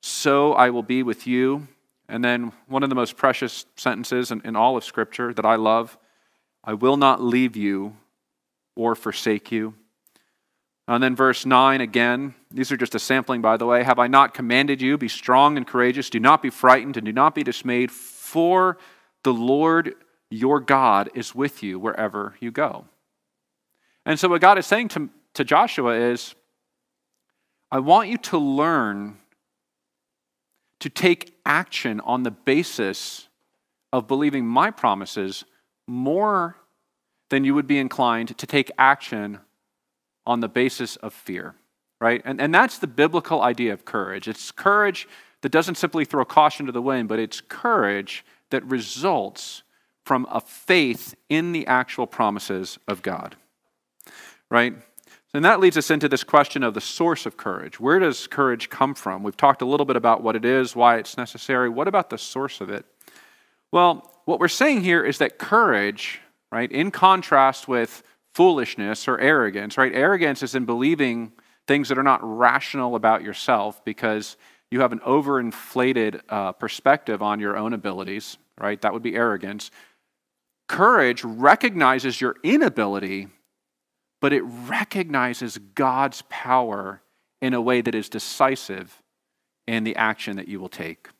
so 0.00 0.54
I 0.54 0.70
will 0.70 0.82
be 0.82 1.02
with 1.02 1.26
you. 1.26 1.68
And 2.08 2.24
then 2.24 2.50
one 2.66 2.82
of 2.82 2.88
the 2.88 2.94
most 2.94 3.14
precious 3.14 3.66
sentences 3.76 4.30
in, 4.30 4.40
in 4.40 4.56
all 4.56 4.78
of 4.78 4.82
Scripture 4.82 5.34
that 5.34 5.44
I 5.44 5.56
love 5.56 5.98
I 6.64 6.72
will 6.72 6.96
not 6.96 7.22
leave 7.22 7.56
you 7.56 7.94
or 8.74 8.94
forsake 8.94 9.52
you. 9.52 9.74
And 10.88 11.02
then 11.02 11.14
verse 11.14 11.44
9 11.44 11.82
again, 11.82 12.34
these 12.50 12.72
are 12.72 12.78
just 12.78 12.94
a 12.94 12.98
sampling, 12.98 13.42
by 13.42 13.58
the 13.58 13.66
way. 13.66 13.82
Have 13.82 13.98
I 13.98 14.06
not 14.06 14.32
commanded 14.32 14.80
you? 14.80 14.96
Be 14.96 15.08
strong 15.08 15.58
and 15.58 15.66
courageous. 15.66 16.08
Do 16.08 16.20
not 16.20 16.40
be 16.40 16.48
frightened 16.48 16.96
and 16.96 17.04
do 17.04 17.12
not 17.12 17.34
be 17.34 17.42
dismayed, 17.42 17.92
for 17.92 18.78
the 19.24 19.34
Lord 19.34 19.94
your 20.30 20.58
God 20.58 21.10
is 21.12 21.34
with 21.34 21.62
you 21.62 21.78
wherever 21.78 22.36
you 22.40 22.50
go. 22.50 22.86
And 24.06 24.18
so, 24.18 24.28
what 24.28 24.40
God 24.40 24.58
is 24.58 24.66
saying 24.66 24.88
to, 24.88 25.08
to 25.34 25.44
Joshua 25.44 25.94
is, 25.94 26.34
I 27.70 27.78
want 27.78 28.08
you 28.08 28.18
to 28.18 28.38
learn 28.38 29.18
to 30.80 30.90
take 30.90 31.38
action 31.46 32.00
on 32.00 32.22
the 32.22 32.30
basis 32.30 33.28
of 33.92 34.06
believing 34.06 34.46
my 34.46 34.70
promises 34.70 35.44
more 35.86 36.56
than 37.30 37.44
you 37.44 37.54
would 37.54 37.66
be 37.66 37.78
inclined 37.78 38.36
to 38.36 38.46
take 38.46 38.70
action 38.76 39.38
on 40.26 40.40
the 40.40 40.48
basis 40.48 40.96
of 40.96 41.14
fear, 41.14 41.54
right? 42.00 42.20
And, 42.24 42.40
and 42.40 42.54
that's 42.54 42.78
the 42.78 42.86
biblical 42.86 43.40
idea 43.40 43.72
of 43.72 43.84
courage. 43.84 44.28
It's 44.28 44.50
courage 44.50 45.08
that 45.40 45.50
doesn't 45.50 45.76
simply 45.76 46.04
throw 46.04 46.24
caution 46.24 46.66
to 46.66 46.72
the 46.72 46.82
wind, 46.82 47.08
but 47.08 47.18
it's 47.18 47.40
courage 47.40 48.24
that 48.50 48.64
results 48.64 49.62
from 50.04 50.26
a 50.30 50.40
faith 50.40 51.14
in 51.28 51.52
the 51.52 51.66
actual 51.66 52.06
promises 52.06 52.78
of 52.86 53.00
God 53.02 53.36
right? 54.54 54.72
And 55.34 55.44
that 55.44 55.58
leads 55.58 55.76
us 55.76 55.90
into 55.90 56.08
this 56.08 56.22
question 56.22 56.62
of 56.62 56.74
the 56.74 56.80
source 56.80 57.26
of 57.26 57.36
courage. 57.36 57.80
Where 57.80 57.98
does 57.98 58.28
courage 58.28 58.70
come 58.70 58.94
from? 58.94 59.24
We've 59.24 59.36
talked 59.36 59.62
a 59.62 59.64
little 59.64 59.84
bit 59.84 59.96
about 59.96 60.22
what 60.22 60.36
it 60.36 60.44
is, 60.44 60.76
why 60.76 60.98
it's 60.98 61.16
necessary. 61.16 61.68
What 61.68 61.88
about 61.88 62.08
the 62.08 62.18
source 62.18 62.60
of 62.60 62.70
it? 62.70 62.86
Well, 63.72 64.12
what 64.26 64.38
we're 64.38 64.46
saying 64.46 64.82
here 64.82 65.04
is 65.04 65.18
that 65.18 65.40
courage, 65.40 66.20
right, 66.52 66.70
in 66.70 66.92
contrast 66.92 67.66
with 67.66 68.04
foolishness 68.32 69.08
or 69.08 69.18
arrogance, 69.18 69.76
right? 69.76 69.92
Arrogance 69.92 70.40
is 70.44 70.54
in 70.54 70.66
believing 70.66 71.32
things 71.66 71.88
that 71.88 71.98
are 71.98 72.04
not 72.04 72.20
rational 72.22 72.94
about 72.94 73.24
yourself 73.24 73.84
because 73.84 74.36
you 74.70 74.82
have 74.82 74.92
an 74.92 75.00
overinflated 75.00 76.20
uh, 76.28 76.52
perspective 76.52 77.22
on 77.22 77.40
your 77.40 77.56
own 77.56 77.72
abilities, 77.72 78.38
right? 78.60 78.80
That 78.82 78.92
would 78.92 79.02
be 79.02 79.16
arrogance. 79.16 79.72
Courage 80.68 81.24
recognizes 81.24 82.20
your 82.20 82.36
inability 82.44 83.30
but 84.24 84.32
it 84.32 84.40
recognizes 84.40 85.58
God's 85.74 86.22
power 86.30 87.02
in 87.42 87.52
a 87.52 87.60
way 87.60 87.82
that 87.82 87.94
is 87.94 88.08
decisive 88.08 89.02
in 89.66 89.84
the 89.84 89.94
action 89.96 90.36
that 90.36 90.48
you 90.48 90.58
will 90.58 90.70
take. 90.70 91.10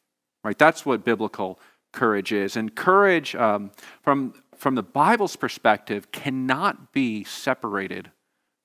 Right? 0.42 0.56
That's 0.56 0.86
what 0.86 1.04
biblical 1.04 1.60
courage 1.92 2.32
is. 2.32 2.56
And 2.56 2.74
courage, 2.74 3.34
um, 3.34 3.72
from, 4.00 4.32
from 4.56 4.74
the 4.74 4.82
Bible's 4.82 5.36
perspective, 5.36 6.12
cannot 6.12 6.94
be 6.94 7.24
separated 7.24 8.10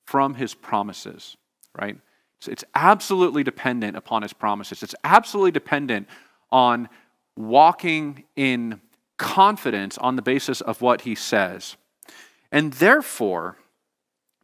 from 0.06 0.36
his 0.36 0.54
promises. 0.54 1.36
Right? 1.78 1.98
It's 2.46 2.64
absolutely 2.74 3.44
dependent 3.44 3.94
upon 3.94 4.22
his 4.22 4.32
promises. 4.32 4.82
It's 4.82 4.94
absolutely 5.04 5.50
dependent 5.50 6.08
on 6.50 6.88
walking 7.36 8.24
in 8.36 8.80
confidence 9.18 9.98
on 9.98 10.16
the 10.16 10.22
basis 10.22 10.62
of 10.62 10.80
what 10.80 11.02
he 11.02 11.14
says. 11.14 11.76
And 12.50 12.72
therefore, 12.72 13.58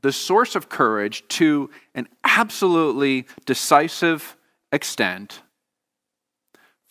the 0.07 0.13
source 0.13 0.55
of 0.55 0.69
courage 0.69 1.27
to 1.27 1.69
an 1.97 2.07
absolutely 2.23 3.27
decisive 3.45 4.37
extent 4.71 5.43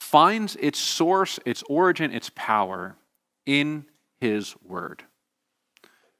finds 0.01 0.57
its 0.57 0.77
source, 0.77 1.39
its 1.45 1.63
origin, 1.69 2.11
its 2.11 2.29
power 2.35 2.97
in 3.45 3.85
His 4.19 4.53
Word. 4.61 5.05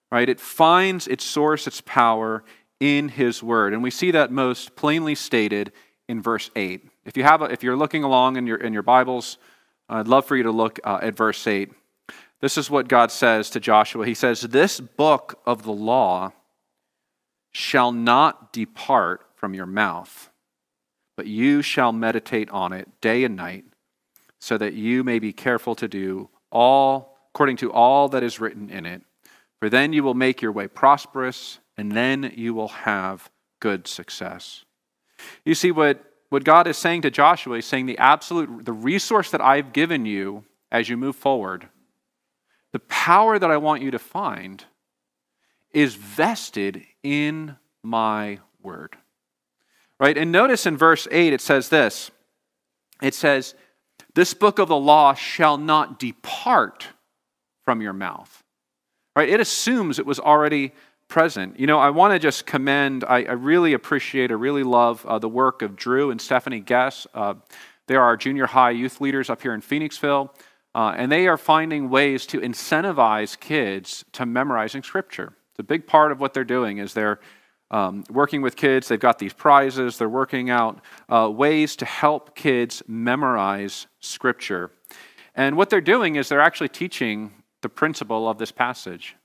Right? 0.09 0.29
It 0.29 0.39
finds 0.39 1.05
its 1.05 1.25
source, 1.25 1.67
its 1.67 1.81
power 1.81 2.45
in 2.79 3.09
His 3.09 3.43
Word. 3.43 3.73
And 3.73 3.83
we 3.83 3.91
see 3.91 4.11
that 4.11 4.31
most 4.31 4.77
plainly 4.77 5.15
stated 5.15 5.73
in 6.07 6.21
verse 6.21 6.49
8. 6.55 6.87
If, 7.03 7.17
you 7.17 7.23
have 7.23 7.41
a, 7.41 7.45
if 7.51 7.61
you're 7.61 7.75
looking 7.75 8.05
along 8.05 8.37
in 8.37 8.47
your, 8.47 8.57
in 8.57 8.71
your 8.71 8.83
Bibles, 8.83 9.37
I'd 9.89 10.07
love 10.07 10.25
for 10.25 10.37
you 10.37 10.43
to 10.43 10.51
look 10.51 10.79
uh, 10.85 10.99
at 11.01 11.17
verse 11.17 11.45
8. 11.45 11.73
This 12.39 12.57
is 12.57 12.69
what 12.69 12.87
God 12.87 13.11
says 13.11 13.49
to 13.49 13.59
Joshua. 13.59 14.05
He 14.05 14.13
says, 14.13 14.39
This 14.39 14.79
book 14.79 15.41
of 15.45 15.63
the 15.63 15.73
law 15.73 16.31
shall 17.55 17.93
not 17.93 18.51
depart 18.51 19.25
from 19.33 19.53
your 19.53 19.65
mouth, 19.65 20.29
but 21.15 21.25
you 21.25 21.61
shall 21.61 21.93
meditate 21.93 22.49
on 22.49 22.73
it 22.73 22.85
day 22.99 23.23
and 23.23 23.37
night, 23.37 23.63
so 24.39 24.57
that 24.57 24.73
you 24.73 25.05
may 25.05 25.19
be 25.19 25.31
careful 25.31 25.73
to 25.73 25.87
do 25.87 26.29
all 26.51 27.17
according 27.33 27.55
to 27.55 27.71
all 27.71 28.09
that 28.09 28.23
is 28.23 28.41
written 28.41 28.69
in 28.69 28.85
it. 28.85 29.01
For 29.61 29.69
then 29.69 29.93
you 29.93 30.03
will 30.03 30.13
make 30.13 30.41
your 30.41 30.51
way 30.51 30.67
prosperous, 30.67 31.59
and 31.77 31.93
then 31.93 32.33
you 32.35 32.53
will 32.53 32.67
have 32.67 33.29
good 33.61 33.87
success. 33.87 34.65
You 35.45 35.55
see 35.55 35.71
what, 35.71 36.03
what 36.27 36.43
God 36.43 36.67
is 36.67 36.77
saying 36.77 37.03
to 37.03 37.09
Joshua, 37.09 37.55
He's 37.55 37.65
saying 37.65 37.85
the 37.85 37.97
absolute 37.99 38.65
the 38.65 38.73
resource 38.73 39.31
that 39.31 39.39
I've 39.39 39.71
given 39.71 40.05
you 40.05 40.43
as 40.73 40.89
you 40.89 40.97
move 40.97 41.15
forward, 41.15 41.69
the 42.73 42.79
power 42.79 43.39
that 43.39 43.49
I 43.49 43.55
want 43.55 43.81
you 43.81 43.91
to 43.91 43.99
find 43.99 44.65
is 45.75 45.95
vested 45.95 46.83
in 47.03 47.57
my 47.83 48.39
word. 48.63 48.95
Right? 49.99 50.17
And 50.17 50.31
notice 50.31 50.65
in 50.65 50.77
verse 50.77 51.07
8 51.11 51.33
it 51.33 51.41
says 51.41 51.69
this 51.69 52.09
it 53.01 53.13
says, 53.13 53.53
This 54.15 54.33
book 54.33 54.57
of 54.57 54.69
the 54.69 54.77
law 54.77 55.13
shall 55.13 55.57
not 55.57 55.99
depart 55.99 56.87
from 57.63 57.81
your 57.81 57.93
mouth. 57.93 58.43
right? 59.15 59.29
It 59.29 59.39
assumes 59.39 59.99
it 59.99 60.05
was 60.05 60.19
already 60.19 60.71
present. 61.07 61.59
You 61.59 61.67
know, 61.67 61.79
I 61.79 61.89
want 61.89 62.13
to 62.13 62.19
just 62.19 62.45
commend, 62.45 63.03
I, 63.03 63.23
I, 63.23 63.33
really 63.33 63.73
appreciate, 63.73 64.31
I 64.31 64.35
really 64.35 64.63
love 64.63 65.05
uh, 65.05 65.19
the 65.19 65.29
work 65.29 65.61
of 65.61 65.75
Drew 65.75 66.09
and 66.09 66.19
Stephanie 66.19 66.59
Guess. 66.61 67.05
Uh, 67.13 67.35
they 67.87 67.95
are 67.95 68.03
our 68.03 68.17
junior 68.17 68.47
high 68.47 68.71
youth 68.71 69.01
leaders 69.01 69.29
up 69.29 69.41
here 69.41 69.53
in 69.53 69.61
Phoenixville, 69.61 70.29
uh, 70.73 70.93
and 70.97 71.11
they 71.11 71.27
are 71.27 71.37
finding 71.37 71.89
ways 71.89 72.25
to 72.27 72.39
incentivize 72.39 73.39
kids 73.39 74.03
to 74.13 74.25
memorizing 74.25 74.83
Scripture. 74.83 75.33
It's 75.55 75.59
a 75.59 75.63
big 75.63 75.87
part 75.87 76.11
of 76.11 76.19
what 76.19 76.33
they're 76.33 76.43
doing 76.43 76.77
is 76.77 76.93
they're 76.93 77.19
um, 77.71 78.03
working 78.09 78.41
with 78.41 78.55
kids. 78.55 78.87
They've 78.87 78.99
got 78.99 79.19
these 79.19 79.33
prizes. 79.33 79.97
They're 79.97 80.09
working 80.09 80.49
out 80.49 80.81
uh, 81.09 81.31
ways 81.33 81.75
to 81.77 81.85
help 81.85 82.35
kids 82.35 82.83
memorize 82.87 83.87
Scripture. 83.99 84.71
And 85.33 85.57
what 85.57 85.69
they're 85.69 85.81
doing 85.81 86.15
is 86.15 86.29
they're 86.29 86.39
actually 86.39 86.69
teaching 86.69 87.31
the 87.61 87.69
principle 87.69 88.29
of 88.29 88.37
this 88.37 88.51
passage 88.51 89.15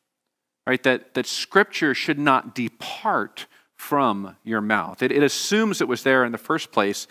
right? 0.70 0.82
That, 0.84 1.14
that 1.14 1.26
scripture 1.26 1.94
should 1.94 2.18
not 2.18 2.54
depart 2.54 3.46
from 3.74 4.36
your 4.44 4.60
mouth. 4.60 5.02
It, 5.02 5.10
it 5.10 5.22
assumes 5.22 5.80
it 5.80 5.88
was 5.88 6.02
there 6.02 6.24
in 6.24 6.32
the 6.32 6.38
first 6.38 6.70
place. 6.70 7.06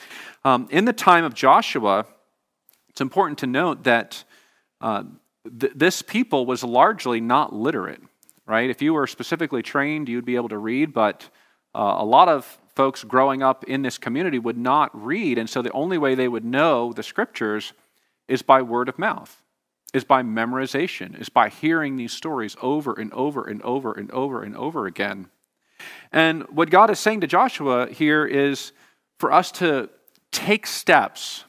Um, 0.46 0.68
in 0.72 0.86
the 0.86 0.94
time 0.94 1.26
of 1.26 1.34
Joshua, 1.34 2.06
it's 2.88 3.02
important 3.02 3.40
to 3.40 3.48
note 3.48 3.84
that 3.84 4.24
uh, 4.80 5.04
th- 5.60 5.74
this 5.76 6.02
people 6.02 6.46
was 6.46 6.64
largely 6.64 7.20
not 7.20 7.54
literate, 7.54 8.02
right? 8.50 8.70
If 8.70 8.82
you 8.82 8.94
were 8.94 9.08
specifically 9.08 9.62
trained, 9.62 10.10
you'd 10.10 10.26
be 10.26 10.36
able 10.36 10.50
to 10.50 10.58
read, 10.58 10.92
but 10.94 11.30
uh, 11.74 11.96
a 12.00 12.06
lot 12.06 12.28
of 12.28 12.46
folks 12.76 13.04
growing 13.04 13.44
up 13.44 13.64
in 13.66 13.84
this 13.84 13.98
community 13.98 14.40
would 14.40 14.58
not 14.58 14.90
read, 14.94 15.38
and 15.38 15.50
so 15.50 15.62
the 15.62 15.72
only 15.72 15.98
way 15.98 16.16
they 16.16 16.28
would 16.28 16.44
know 16.44 16.92
the 16.92 17.04
scriptures 17.04 17.74
is 18.28 18.42
by 18.42 18.62
word 18.62 18.90
of 18.90 19.00
mouth 19.00 19.42
is 19.94 20.04
by 20.04 20.22
memorization, 20.22 21.20
is 21.20 21.30
by 21.30 21.50
hearing 21.50 21.96
these 21.96 22.14
stories 22.14 22.56
over 22.62 22.94
and 22.94 23.12
over 23.14 23.44
and 23.44 23.62
over 23.64 23.92
and 23.94 24.12
over 24.12 24.44
and 24.44 24.56
over 24.56 24.86
again. 24.86 25.30
And 26.12 26.44
what 26.50 26.70
God 26.70 26.90
is 26.90 27.00
saying 27.00 27.22
to 27.22 27.28
Joshua 27.28 27.88
here 27.88 28.26
is 28.26 28.72
for 29.18 29.32
us 29.32 29.52
to 29.54 29.90
take 30.32 30.68
steps 30.68 31.46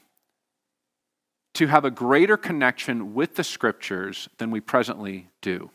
to 1.54 1.66
have 1.66 1.84
a 1.84 1.90
greater 1.90 2.36
connection 2.36 3.12
with 3.14 3.34
the 3.36 3.44
scriptures 3.44 4.28
than 4.38 4.50
we 4.50 4.60
presently 4.60 5.28
do. 5.42 5.70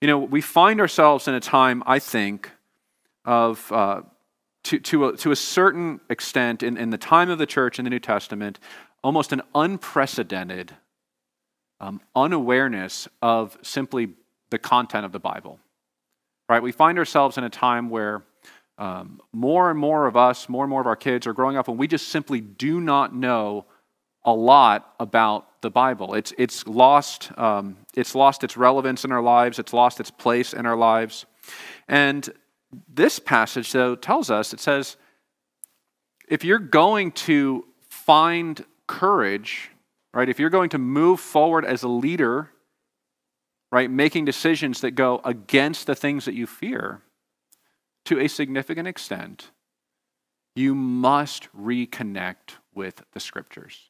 You 0.00 0.06
know, 0.06 0.18
we 0.18 0.40
find 0.40 0.80
ourselves 0.80 1.26
in 1.26 1.34
a 1.34 1.40
time, 1.40 1.82
I 1.86 1.98
think, 1.98 2.50
of, 3.24 3.70
uh, 3.72 4.02
to, 4.64 4.78
to, 4.78 5.08
a, 5.08 5.16
to 5.16 5.32
a 5.32 5.36
certain 5.36 6.00
extent, 6.08 6.62
in, 6.62 6.76
in 6.76 6.90
the 6.90 6.98
time 6.98 7.30
of 7.30 7.38
the 7.38 7.46
church 7.46 7.78
in 7.78 7.84
the 7.84 7.90
New 7.90 7.98
Testament, 7.98 8.60
almost 9.02 9.32
an 9.32 9.42
unprecedented 9.54 10.74
um, 11.80 12.00
unawareness 12.14 13.08
of 13.22 13.58
simply 13.62 14.10
the 14.50 14.58
content 14.58 15.04
of 15.04 15.12
the 15.12 15.20
Bible. 15.20 15.58
Right? 16.48 16.62
We 16.62 16.72
find 16.72 16.98
ourselves 16.98 17.36
in 17.36 17.44
a 17.44 17.50
time 17.50 17.90
where 17.90 18.22
um, 18.78 19.20
more 19.32 19.70
and 19.70 19.78
more 19.78 20.06
of 20.06 20.16
us, 20.16 20.48
more 20.48 20.64
and 20.64 20.70
more 20.70 20.80
of 20.80 20.86
our 20.86 20.96
kids 20.96 21.26
are 21.26 21.32
growing 21.32 21.56
up 21.56 21.68
and 21.68 21.78
we 21.78 21.88
just 21.88 22.08
simply 22.08 22.40
do 22.40 22.80
not 22.80 23.14
know 23.14 23.66
a 24.30 24.34
lot 24.34 24.94
about 25.00 25.60
the 25.62 25.70
Bible. 25.70 26.14
It's, 26.14 26.32
it's, 26.38 26.66
lost, 26.66 27.30
um, 27.36 27.76
it's 27.94 28.14
lost 28.14 28.44
its 28.44 28.56
relevance 28.56 29.04
in 29.04 29.12
our 29.12 29.22
lives, 29.22 29.58
it's 29.58 29.72
lost 29.72 30.00
its 30.00 30.10
place 30.10 30.52
in 30.52 30.66
our 30.66 30.76
lives. 30.76 31.26
And 31.88 32.28
this 32.88 33.18
passage, 33.18 33.72
though, 33.72 33.96
tells 33.96 34.30
us 34.30 34.52
it 34.52 34.60
says, 34.60 34.96
if 36.28 36.44
you're 36.44 36.58
going 36.58 37.12
to 37.12 37.64
find 37.88 38.64
courage 38.86 39.70
right? 40.12 40.28
If 40.28 40.38
you're 40.38 40.50
going 40.50 40.70
to 40.70 40.78
move 40.78 41.20
forward 41.20 41.64
as 41.64 41.82
a 41.82 41.88
leader, 41.88 42.50
right, 43.70 43.90
making 43.90 44.24
decisions 44.24 44.80
that 44.80 44.92
go 44.92 45.20
against 45.24 45.86
the 45.86 45.94
things 45.94 46.24
that 46.24 46.34
you 46.34 46.46
fear, 46.46 47.02
to 48.06 48.18
a 48.18 48.28
significant 48.28 48.88
extent, 48.88 49.50
you 50.56 50.74
must 50.74 51.48
reconnect 51.52 52.54
with 52.74 53.04
the 53.12 53.20
scriptures. 53.20 53.87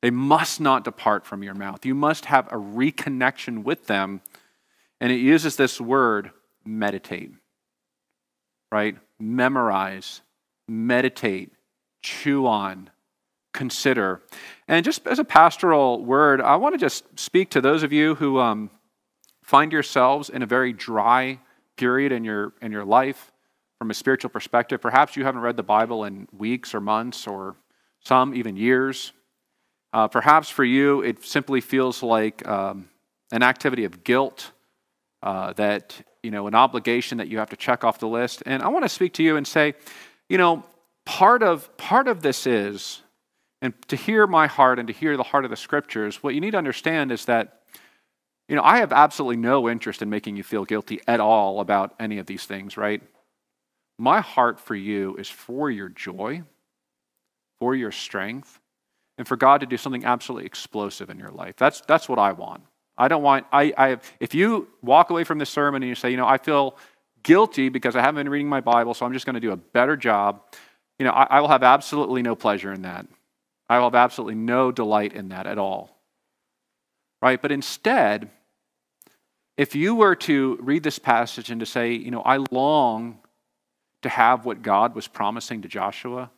They 0.00 0.10
must 0.10 0.60
not 0.60 0.84
depart 0.84 1.26
from 1.26 1.42
your 1.42 1.54
mouth. 1.54 1.84
You 1.84 1.94
must 1.94 2.26
have 2.26 2.46
a 2.48 2.56
reconnection 2.56 3.64
with 3.64 3.86
them. 3.86 4.20
And 5.00 5.12
it 5.12 5.18
uses 5.18 5.56
this 5.56 5.80
word, 5.80 6.30
meditate, 6.64 7.32
right? 8.70 8.96
Memorize, 9.18 10.20
meditate, 10.68 11.52
chew 12.02 12.46
on, 12.46 12.90
consider. 13.52 14.22
And 14.66 14.84
just 14.84 15.06
as 15.06 15.18
a 15.18 15.24
pastoral 15.24 16.04
word, 16.04 16.40
I 16.40 16.56
want 16.56 16.74
to 16.74 16.78
just 16.78 17.04
speak 17.18 17.50
to 17.50 17.60
those 17.60 17.82
of 17.82 17.92
you 17.92 18.14
who 18.16 18.38
um, 18.38 18.70
find 19.42 19.72
yourselves 19.72 20.30
in 20.30 20.42
a 20.42 20.46
very 20.46 20.72
dry 20.72 21.40
period 21.76 22.12
in 22.12 22.24
your, 22.24 22.52
in 22.60 22.70
your 22.70 22.84
life 22.84 23.32
from 23.78 23.90
a 23.90 23.94
spiritual 23.94 24.30
perspective. 24.30 24.80
Perhaps 24.80 25.16
you 25.16 25.24
haven't 25.24 25.40
read 25.40 25.56
the 25.56 25.62
Bible 25.62 26.04
in 26.04 26.28
weeks 26.36 26.74
or 26.74 26.80
months 26.80 27.26
or 27.26 27.56
some 28.00 28.34
even 28.34 28.56
years. 28.56 29.12
Uh, 29.92 30.08
perhaps 30.08 30.48
for 30.50 30.64
you, 30.64 31.00
it 31.02 31.24
simply 31.24 31.60
feels 31.60 32.02
like 32.02 32.46
um, 32.46 32.88
an 33.32 33.42
activity 33.42 33.84
of 33.84 34.04
guilt, 34.04 34.52
uh, 35.22 35.52
that, 35.54 35.94
you 36.22 36.30
know, 36.30 36.46
an 36.46 36.54
obligation 36.54 37.18
that 37.18 37.28
you 37.28 37.38
have 37.38 37.50
to 37.50 37.56
check 37.56 37.84
off 37.84 37.98
the 37.98 38.08
list. 38.08 38.42
And 38.46 38.62
I 38.62 38.68
want 38.68 38.84
to 38.84 38.88
speak 38.88 39.14
to 39.14 39.22
you 39.22 39.36
and 39.36 39.46
say, 39.46 39.74
you 40.28 40.38
know, 40.38 40.62
part 41.06 41.42
of, 41.42 41.74
part 41.76 42.06
of 42.06 42.22
this 42.22 42.46
is 42.46 43.02
and 43.60 43.74
to 43.88 43.96
hear 43.96 44.26
my 44.26 44.46
heart 44.46 44.78
and 44.78 44.86
to 44.88 44.94
hear 44.94 45.16
the 45.16 45.22
heart 45.22 45.44
of 45.44 45.50
the 45.50 45.56
scriptures, 45.56 46.22
what 46.22 46.34
you 46.34 46.40
need 46.40 46.52
to 46.52 46.58
understand 46.58 47.10
is 47.10 47.24
that, 47.24 47.62
you 48.48 48.56
know, 48.56 48.62
I 48.62 48.78
have 48.78 48.92
absolutely 48.92 49.36
no 49.36 49.68
interest 49.68 50.00
in 50.00 50.08
making 50.08 50.36
you 50.36 50.42
feel 50.42 50.64
guilty 50.64 51.00
at 51.06 51.20
all 51.20 51.60
about 51.60 51.94
any 51.98 52.18
of 52.18 52.26
these 52.26 52.44
things, 52.44 52.76
right? 52.76 53.02
My 53.98 54.20
heart 54.20 54.60
for 54.60 54.76
you 54.76 55.16
is 55.16 55.28
for 55.28 55.70
your 55.70 55.88
joy, 55.88 56.42
for 57.58 57.74
your 57.74 57.90
strength, 57.90 58.60
and 59.18 59.26
for 59.26 59.36
God 59.36 59.60
to 59.60 59.66
do 59.66 59.76
something 59.76 60.04
absolutely 60.04 60.46
explosive 60.46 61.10
in 61.10 61.18
your 61.18 61.30
life. 61.30 61.56
That's, 61.56 61.82
that's 61.82 62.08
what 62.08 62.18
I 62.18 62.32
want. 62.32 62.62
I 62.96 63.08
don't 63.08 63.22
want, 63.22 63.46
I, 63.52 63.72
I, 63.76 63.98
if 64.20 64.34
you 64.34 64.68
walk 64.80 65.10
away 65.10 65.24
from 65.24 65.38
this 65.38 65.50
sermon 65.50 65.82
and 65.82 65.88
you 65.88 65.94
say, 65.94 66.10
you 66.10 66.16
know, 66.16 66.26
I 66.26 66.38
feel 66.38 66.76
guilty 67.22 67.68
because 67.68 67.96
I 67.96 68.00
haven't 68.00 68.16
been 68.24 68.28
reading 68.28 68.48
my 68.48 68.60
Bible, 68.60 68.94
so 68.94 69.04
I'm 69.04 69.12
just 69.12 69.26
going 69.26 69.34
to 69.34 69.40
do 69.40 69.52
a 69.52 69.56
better 69.56 69.96
job, 69.96 70.42
you 70.98 71.04
know, 71.04 71.10
I, 71.10 71.26
I 71.30 71.40
will 71.40 71.48
have 71.48 71.62
absolutely 71.62 72.22
no 72.22 72.34
pleasure 72.34 72.72
in 72.72 72.82
that. 72.82 73.06
I 73.68 73.78
will 73.78 73.86
have 73.86 73.94
absolutely 73.94 74.36
no 74.36 74.72
delight 74.72 75.12
in 75.12 75.28
that 75.28 75.46
at 75.46 75.58
all. 75.58 75.96
Right? 77.20 77.42
But 77.42 77.52
instead, 77.52 78.30
if 79.56 79.74
you 79.74 79.96
were 79.96 80.14
to 80.14 80.58
read 80.60 80.84
this 80.84 80.98
passage 80.98 81.50
and 81.50 81.60
to 81.60 81.66
say, 81.66 81.92
you 81.92 82.12
know, 82.12 82.22
I 82.22 82.38
long 82.50 83.18
to 84.02 84.08
have 84.08 84.44
what 84.44 84.62
God 84.62 84.94
was 84.94 85.08
promising 85.08 85.62
to 85.62 85.68
Joshua, 85.68 86.30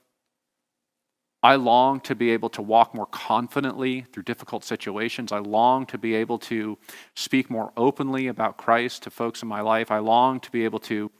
I 1.42 1.54
long 1.56 2.00
to 2.00 2.14
be 2.14 2.30
able 2.30 2.50
to 2.50 2.62
walk 2.62 2.94
more 2.94 3.06
confidently 3.06 4.02
through 4.12 4.24
difficult 4.24 4.62
situations. 4.62 5.32
I 5.32 5.38
long 5.38 5.86
to 5.86 5.96
be 5.96 6.14
able 6.14 6.38
to 6.40 6.76
speak 7.14 7.48
more 7.48 7.72
openly 7.76 8.26
about 8.26 8.58
Christ 8.58 9.04
to 9.04 9.10
folks 9.10 9.42
in 9.42 9.48
my 9.48 9.62
life. 9.62 9.90
I 9.90 9.98
long 9.98 10.40
to 10.40 10.50
be 10.50 10.64
able 10.64 10.80
to 10.80 11.10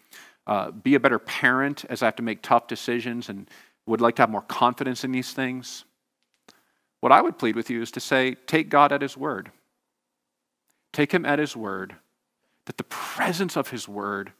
uh, 0.47 0.71
be 0.73 0.95
a 0.95 1.01
better 1.01 1.19
parent 1.19 1.87
as 1.89 2.03
I 2.03 2.07
have 2.07 2.17
to 2.17 2.23
make 2.23 2.43
tough 2.43 2.67
decisions 2.67 3.31
and 3.31 3.49
would 3.87 4.03
like 4.03 4.17
to 4.17 4.23
have 4.23 4.31
more 4.31 4.43
confidence 4.43 5.05
in 5.05 5.13
these 5.13 5.33
things. 5.33 5.85
What 7.01 7.13
I 7.13 7.23
would 7.23 7.39
plead 7.39 7.57
with 7.57 7.71
you 7.71 7.81
is 7.81 7.91
to 7.93 8.01
say, 8.01 8.35
take 8.47 8.69
God 8.69 8.93
at 8.93 9.01
His 9.01 9.17
word. 9.17 9.51
Take 10.93 11.13
Him 11.13 11.25
at 11.25 11.39
His 11.39 11.57
word, 11.57 11.97
that 12.67 12.77
the 12.77 12.85
presence 12.85 13.57
of 13.57 13.71
His 13.71 13.89
word 13.89 14.33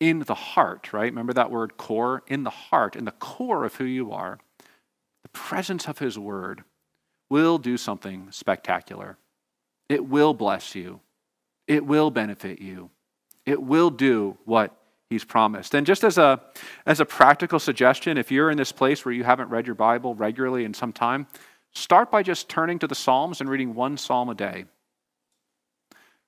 in 0.00 0.20
the 0.20 0.34
heart, 0.34 0.92
right? 0.92 1.12
Remember 1.12 1.32
that 1.32 1.50
word 1.50 1.76
core? 1.76 2.24
In 2.26 2.42
the 2.42 2.50
heart, 2.50 2.96
in 2.96 3.04
the 3.04 3.12
core 3.12 3.64
of 3.64 3.76
who 3.76 3.84
you 3.84 4.10
are, 4.10 4.38
the 5.26 5.38
presence 5.38 5.88
of 5.88 5.98
His 5.98 6.18
word 6.18 6.62
will 7.28 7.58
do 7.58 7.76
something 7.76 8.28
spectacular. 8.30 9.18
It 9.88 10.06
will 10.06 10.34
bless 10.34 10.74
you, 10.74 11.00
it 11.66 11.84
will 11.84 12.10
benefit 12.10 12.60
you, 12.60 12.90
it 13.44 13.60
will 13.60 13.90
do 13.90 14.38
what 14.44 14.76
he's 15.08 15.24
promised. 15.24 15.74
And 15.74 15.86
just 15.86 16.02
as 16.02 16.18
a, 16.18 16.40
as 16.84 16.98
a 16.98 17.04
practical 17.04 17.60
suggestion, 17.60 18.18
if 18.18 18.32
you're 18.32 18.50
in 18.50 18.56
this 18.56 18.72
place 18.72 19.04
where 19.04 19.14
you 19.14 19.22
haven't 19.22 19.50
read 19.50 19.64
your 19.64 19.76
Bible 19.76 20.16
regularly 20.16 20.64
in 20.64 20.74
some 20.74 20.92
time, 20.92 21.28
Start 21.76 22.10
by 22.10 22.22
just 22.22 22.48
turning 22.48 22.78
to 22.78 22.86
the 22.86 22.94
Psalms 22.94 23.42
and 23.42 23.50
reading 23.50 23.74
one 23.74 23.98
psalm 23.98 24.30
a 24.30 24.34
day. 24.34 24.64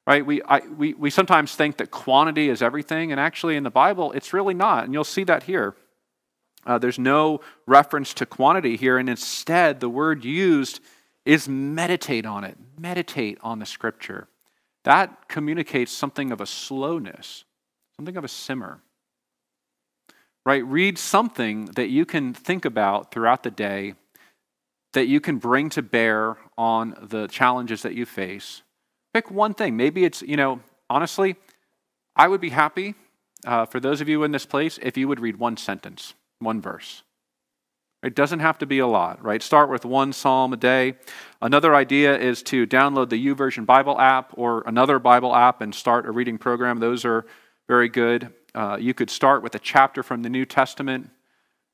Right? 0.07 0.25
We, 0.25 0.43
I, 0.43 0.59
we, 0.61 0.93
we 0.93 1.09
sometimes 1.09 1.55
think 1.55 1.79
that 1.79 1.91
quantity 1.91 2.51
is 2.51 2.61
everything, 2.61 3.13
and 3.13 3.21
actually 3.21 3.57
in 3.57 3.63
the 3.63 3.71
Bible, 3.71 4.13
it's 4.13 4.35
really 4.35 4.53
not. 4.53 4.85
And 4.85 4.93
you'll 4.93 5.05
see 5.05 5.25
that 5.25 5.45
here. 5.45 5.75
Uh, 6.67 6.79
there's 6.79 6.99
no 6.99 7.41
reference 7.67 8.13
to 8.15 8.27
quantity 8.27 8.77
here, 8.77 8.99
and 8.99 9.09
instead, 9.09 9.81
the 9.81 9.89
word 9.89 10.25
used 10.25 10.81
is 11.25 11.49
meditate 11.49 12.27
on 12.27 12.45
it. 12.45 12.57
Meditate 12.79 13.39
on 13.43 13.59
the 13.59 13.67
scripture. 13.67 14.29
That 14.85 15.29
communicates 15.29 15.93
something 15.93 16.33
of 16.33 16.41
a 16.41 16.47
slowness, 16.47 17.45
something 17.97 18.17
of 18.17 18.25
a 18.25 18.29
simmer. 18.29 18.81
Right? 20.47 20.65
Read 20.65 20.99
something 20.99 21.67
that 21.77 21.89
you 21.89 22.07
can 22.07 22.33
think 22.33 22.65
about 22.65 23.13
throughout 23.13 23.43
the 23.43 23.51
day 23.51 23.95
that 24.95 25.07
you 25.07 25.21
can 25.21 25.37
bring 25.37 25.69
to 25.71 25.83
bear 25.83 26.39
on 26.57 26.95
the 27.03 27.27
challenges 27.29 27.83
that 27.83 27.95
you 27.95 28.07
face. 28.07 28.63
Pick 29.13 29.31
one 29.31 29.55
thing. 29.55 29.77
Maybe 29.77 30.05
it's, 30.05 30.23
you 30.23 30.37
know, 30.37 30.61
honestly, 30.89 31.37
I 32.17 32.29
would 32.29 32.41
be 32.41 32.51
happy 32.51 32.95
uh, 33.47 33.67
for 33.67 33.81
those 33.81 34.01
of 34.01 34.09
you 34.09 34.25
in 34.25 34.33
this 34.33 34.47
place 34.47 34.79
if 34.83 34.97
you 34.97 35.07
would 35.09 35.21
read 35.21 35.37
one 35.37 35.57
sentence, 35.57 36.15
one 36.41 36.61
verse. 36.61 37.03
It 38.03 38.15
doesn't 38.15 38.39
have 38.39 38.59
to 38.59 38.67
be 38.67 38.79
a 38.79 38.87
lot, 38.87 39.23
right? 39.25 39.43
Start 39.43 39.71
with 39.71 39.85
one 39.85 40.13
psalm 40.13 40.53
a 40.53 40.57
day. 40.57 40.95
Another 41.43 41.75
idea 41.75 42.17
is 42.17 42.45
to 42.45 42.65
download 42.67 43.09
the 43.09 43.27
YouVersion 43.27 43.67
Bible 43.67 44.01
app 44.01 44.33
or 44.37 44.63
another 44.67 45.01
Bible 45.01 45.35
app 45.35 45.61
and 45.61 45.75
start 45.75 46.07
a 46.07 46.13
reading 46.13 46.39
program. 46.39 46.79
Those 46.79 47.05
are 47.05 47.27
very 47.67 47.89
good. 47.89 48.33
Uh, 48.55 48.77
you 48.81 48.95
could 48.95 49.11
start 49.11 49.43
with 49.43 49.55
a 49.57 49.59
chapter 49.59 50.05
from 50.05 50.23
the 50.23 50.29
New 50.29 50.45
Testament. 50.45 51.11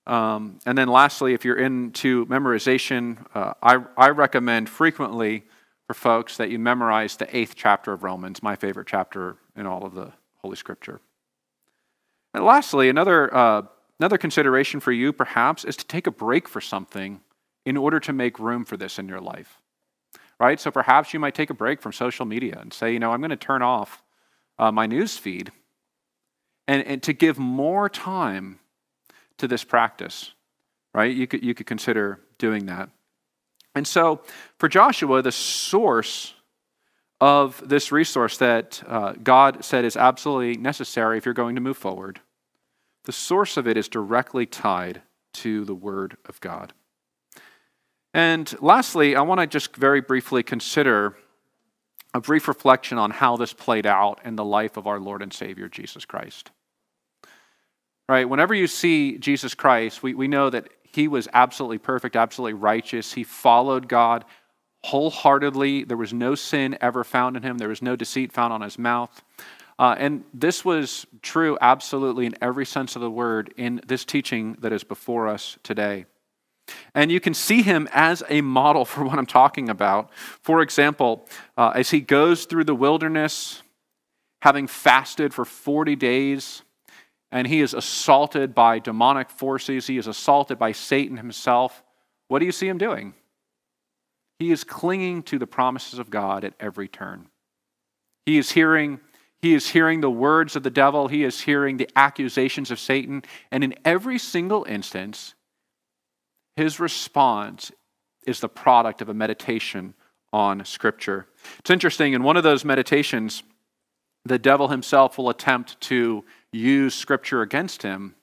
Um, 0.06 0.58
and 0.64 0.76
then, 0.76 0.88
lastly, 0.88 1.34
if 1.34 1.44
you're 1.44 1.58
into 1.58 2.24
memorization, 2.26 3.24
uh, 3.34 3.54
I, 3.62 3.84
I 3.96 4.08
recommend 4.10 4.68
frequently 4.68 5.44
for 5.86 5.94
folks 5.94 6.38
that 6.38 6.50
you 6.50 6.58
memorize 6.58 7.16
the 7.16 7.36
eighth 7.36 7.54
chapter 7.54 7.92
of 7.92 8.02
Romans, 8.02 8.42
my 8.42 8.56
favorite 8.56 8.86
chapter 8.86 9.36
in 9.56 9.66
all 9.66 9.84
of 9.84 9.94
the 9.94 10.12
Holy 10.38 10.56
Scripture. 10.56 11.00
And 12.32 12.44
lastly, 12.44 12.88
another 12.88 13.34
uh, 13.34 13.62
Another 14.00 14.18
consideration 14.18 14.80
for 14.80 14.92
you, 14.92 15.12
perhaps, 15.12 15.64
is 15.64 15.76
to 15.76 15.86
take 15.86 16.06
a 16.06 16.10
break 16.10 16.48
for 16.48 16.60
something 16.60 17.20
in 17.64 17.76
order 17.76 18.00
to 18.00 18.12
make 18.12 18.38
room 18.38 18.64
for 18.64 18.76
this 18.76 18.98
in 18.98 19.08
your 19.08 19.20
life. 19.20 19.60
Right? 20.40 20.58
So 20.58 20.70
perhaps 20.70 21.14
you 21.14 21.20
might 21.20 21.34
take 21.34 21.50
a 21.50 21.54
break 21.54 21.80
from 21.80 21.92
social 21.92 22.26
media 22.26 22.58
and 22.60 22.72
say, 22.72 22.92
you 22.92 22.98
know, 22.98 23.12
I'm 23.12 23.20
going 23.20 23.30
to 23.30 23.36
turn 23.36 23.62
off 23.62 24.02
uh, 24.58 24.72
my 24.72 24.86
news 24.86 25.16
feed 25.16 25.52
and, 26.66 26.84
and 26.84 27.02
to 27.04 27.12
give 27.12 27.38
more 27.38 27.88
time 27.88 28.58
to 29.38 29.46
this 29.46 29.62
practice. 29.62 30.32
Right? 30.92 31.14
You 31.14 31.26
could, 31.26 31.44
you 31.44 31.54
could 31.54 31.66
consider 31.66 32.20
doing 32.38 32.66
that. 32.66 32.90
And 33.76 33.86
so 33.86 34.22
for 34.58 34.68
Joshua, 34.68 35.22
the 35.22 35.32
source 35.32 36.34
of 37.20 37.62
this 37.66 37.90
resource 37.92 38.38
that 38.38 38.82
uh, 38.86 39.12
God 39.12 39.64
said 39.64 39.84
is 39.84 39.96
absolutely 39.96 40.60
necessary 40.60 41.16
if 41.16 41.24
you're 41.24 41.34
going 41.34 41.54
to 41.54 41.60
move 41.60 41.76
forward 41.76 42.20
the 43.04 43.12
source 43.12 43.56
of 43.56 43.68
it 43.68 43.76
is 43.76 43.88
directly 43.88 44.46
tied 44.46 45.02
to 45.34 45.64
the 45.64 45.74
Word 45.74 46.16
of 46.26 46.40
God. 46.40 46.72
And 48.12 48.54
lastly, 48.60 49.16
I 49.16 49.22
want 49.22 49.40
to 49.40 49.46
just 49.46 49.76
very 49.76 50.00
briefly 50.00 50.42
consider 50.42 51.16
a 52.14 52.20
brief 52.20 52.46
reflection 52.46 52.96
on 52.96 53.10
how 53.10 53.36
this 53.36 53.52
played 53.52 53.86
out 53.86 54.20
in 54.24 54.36
the 54.36 54.44
life 54.44 54.76
of 54.76 54.86
our 54.86 55.00
Lord 55.00 55.20
and 55.20 55.32
Savior, 55.32 55.68
Jesus 55.68 56.04
Christ. 56.04 56.52
Right? 58.08 58.28
Whenever 58.28 58.54
you 58.54 58.68
see 58.68 59.18
Jesus 59.18 59.54
Christ, 59.54 60.02
we, 60.02 60.14
we 60.14 60.28
know 60.28 60.48
that 60.48 60.68
he 60.84 61.08
was 61.08 61.26
absolutely 61.32 61.78
perfect, 61.78 62.14
absolutely 62.14 62.52
righteous. 62.52 63.14
He 63.14 63.24
followed 63.24 63.88
God 63.88 64.24
wholeheartedly. 64.84 65.84
There 65.84 65.96
was 65.96 66.12
no 66.12 66.36
sin 66.36 66.78
ever 66.80 67.02
found 67.02 67.36
in 67.36 67.42
him, 67.42 67.58
there 67.58 67.68
was 67.68 67.82
no 67.82 67.96
deceit 67.96 68.32
found 68.32 68.52
on 68.52 68.60
his 68.60 68.78
mouth. 68.78 69.22
Uh, 69.78 69.94
and 69.98 70.24
this 70.32 70.64
was 70.64 71.06
true 71.22 71.58
absolutely 71.60 72.26
in 72.26 72.34
every 72.40 72.64
sense 72.64 72.94
of 72.94 73.02
the 73.02 73.10
word 73.10 73.52
in 73.56 73.80
this 73.86 74.04
teaching 74.04 74.56
that 74.60 74.72
is 74.72 74.84
before 74.84 75.28
us 75.28 75.58
today. 75.62 76.06
And 76.94 77.10
you 77.10 77.20
can 77.20 77.34
see 77.34 77.62
him 77.62 77.88
as 77.92 78.22
a 78.28 78.40
model 78.40 78.84
for 78.84 79.04
what 79.04 79.18
I'm 79.18 79.26
talking 79.26 79.68
about. 79.68 80.10
For 80.42 80.62
example, 80.62 81.26
uh, 81.56 81.72
as 81.74 81.90
he 81.90 82.00
goes 82.00 82.44
through 82.44 82.64
the 82.64 82.74
wilderness, 82.74 83.62
having 84.42 84.66
fasted 84.66 85.34
for 85.34 85.44
40 85.44 85.96
days, 85.96 86.62
and 87.32 87.48
he 87.48 87.60
is 87.60 87.74
assaulted 87.74 88.54
by 88.54 88.78
demonic 88.78 89.28
forces, 89.28 89.86
he 89.86 89.98
is 89.98 90.06
assaulted 90.06 90.58
by 90.58 90.70
Satan 90.70 91.16
himself. 91.16 91.82
What 92.28 92.38
do 92.38 92.46
you 92.46 92.52
see 92.52 92.68
him 92.68 92.78
doing? 92.78 93.14
He 94.38 94.52
is 94.52 94.62
clinging 94.62 95.24
to 95.24 95.38
the 95.38 95.46
promises 95.46 95.98
of 95.98 96.10
God 96.10 96.44
at 96.44 96.54
every 96.60 96.86
turn. 96.86 97.28
He 98.26 98.38
is 98.38 98.52
hearing 98.52 99.00
he 99.44 99.52
is 99.52 99.68
hearing 99.68 100.00
the 100.00 100.10
words 100.10 100.56
of 100.56 100.62
the 100.62 100.70
devil, 100.70 101.06
he 101.06 101.22
is 101.22 101.42
hearing 101.42 101.76
the 101.76 101.90
accusations 101.94 102.70
of 102.70 102.80
Satan, 102.80 103.22
and 103.50 103.62
in 103.62 103.74
every 103.84 104.18
single 104.18 104.64
instance, 104.64 105.34
his 106.56 106.80
response 106.80 107.70
is 108.26 108.40
the 108.40 108.48
product 108.48 109.02
of 109.02 109.10
a 109.10 109.14
meditation 109.14 109.92
on 110.32 110.64
Scripture. 110.64 111.26
It's 111.58 111.68
interesting, 111.68 112.14
in 112.14 112.22
one 112.22 112.38
of 112.38 112.42
those 112.42 112.64
meditations, 112.64 113.42
the 114.24 114.38
devil 114.38 114.68
himself 114.68 115.18
will 115.18 115.28
attempt 115.28 115.78
to 115.82 116.24
use 116.50 116.94
Scripture 116.94 117.42
against 117.42 117.82
him. 117.82 118.14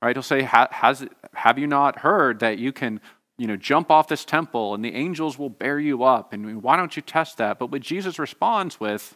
Right? 0.00 0.16
He'll 0.16 0.22
say, 0.22 0.40
Has, 0.40 1.06
Have 1.34 1.58
you 1.58 1.66
not 1.66 1.98
heard 1.98 2.40
that 2.40 2.58
you 2.58 2.72
can 2.72 3.02
you 3.36 3.46
know, 3.46 3.56
jump 3.56 3.90
off 3.90 4.08
this 4.08 4.24
temple 4.24 4.74
and 4.74 4.82
the 4.82 4.94
angels 4.94 5.38
will 5.38 5.50
bear 5.50 5.78
you 5.78 6.02
up? 6.02 6.32
And 6.32 6.62
why 6.62 6.78
don't 6.78 6.96
you 6.96 7.02
test 7.02 7.36
that? 7.36 7.58
But 7.58 7.70
what 7.70 7.82
Jesus 7.82 8.18
responds 8.18 8.80
with 8.80 9.14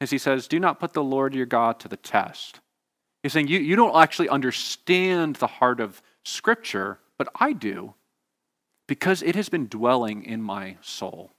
is 0.00 0.10
he 0.10 0.18
says, 0.18 0.48
Do 0.48 0.60
not 0.60 0.80
put 0.80 0.92
the 0.92 1.02
Lord 1.02 1.34
your 1.34 1.46
God 1.46 1.80
to 1.80 1.88
the 1.88 1.96
test. 1.96 2.60
He's 3.22 3.32
saying, 3.32 3.48
You, 3.48 3.58
you 3.58 3.76
don't 3.76 3.96
actually 3.96 4.28
understand 4.28 5.36
the 5.36 5.46
heart 5.46 5.80
of 5.80 6.02
Scripture, 6.24 6.98
but 7.16 7.28
I 7.38 7.52
do, 7.52 7.94
because 8.86 9.22
it 9.22 9.34
has 9.34 9.48
been 9.48 9.66
dwelling 9.66 10.24
in 10.24 10.42
my 10.42 10.76
soul. 10.80 11.32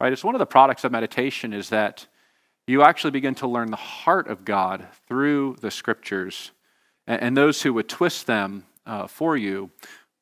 Right? 0.00 0.12
It's 0.12 0.24
one 0.24 0.34
of 0.34 0.40
the 0.40 0.46
products 0.46 0.84
of 0.84 0.92
meditation 0.92 1.52
is 1.52 1.68
that 1.70 2.06
you 2.66 2.82
actually 2.82 3.10
begin 3.10 3.34
to 3.36 3.48
learn 3.48 3.70
the 3.70 3.76
heart 3.76 4.28
of 4.28 4.44
God 4.44 4.86
through 5.08 5.56
the 5.60 5.70
Scriptures, 5.70 6.52
and, 7.06 7.36
those 7.36 7.62
who 7.62 7.74
would 7.74 7.88
twist 7.88 8.26
them 8.26 8.66
uh, 8.86 9.06
for 9.08 9.36
you 9.36 9.70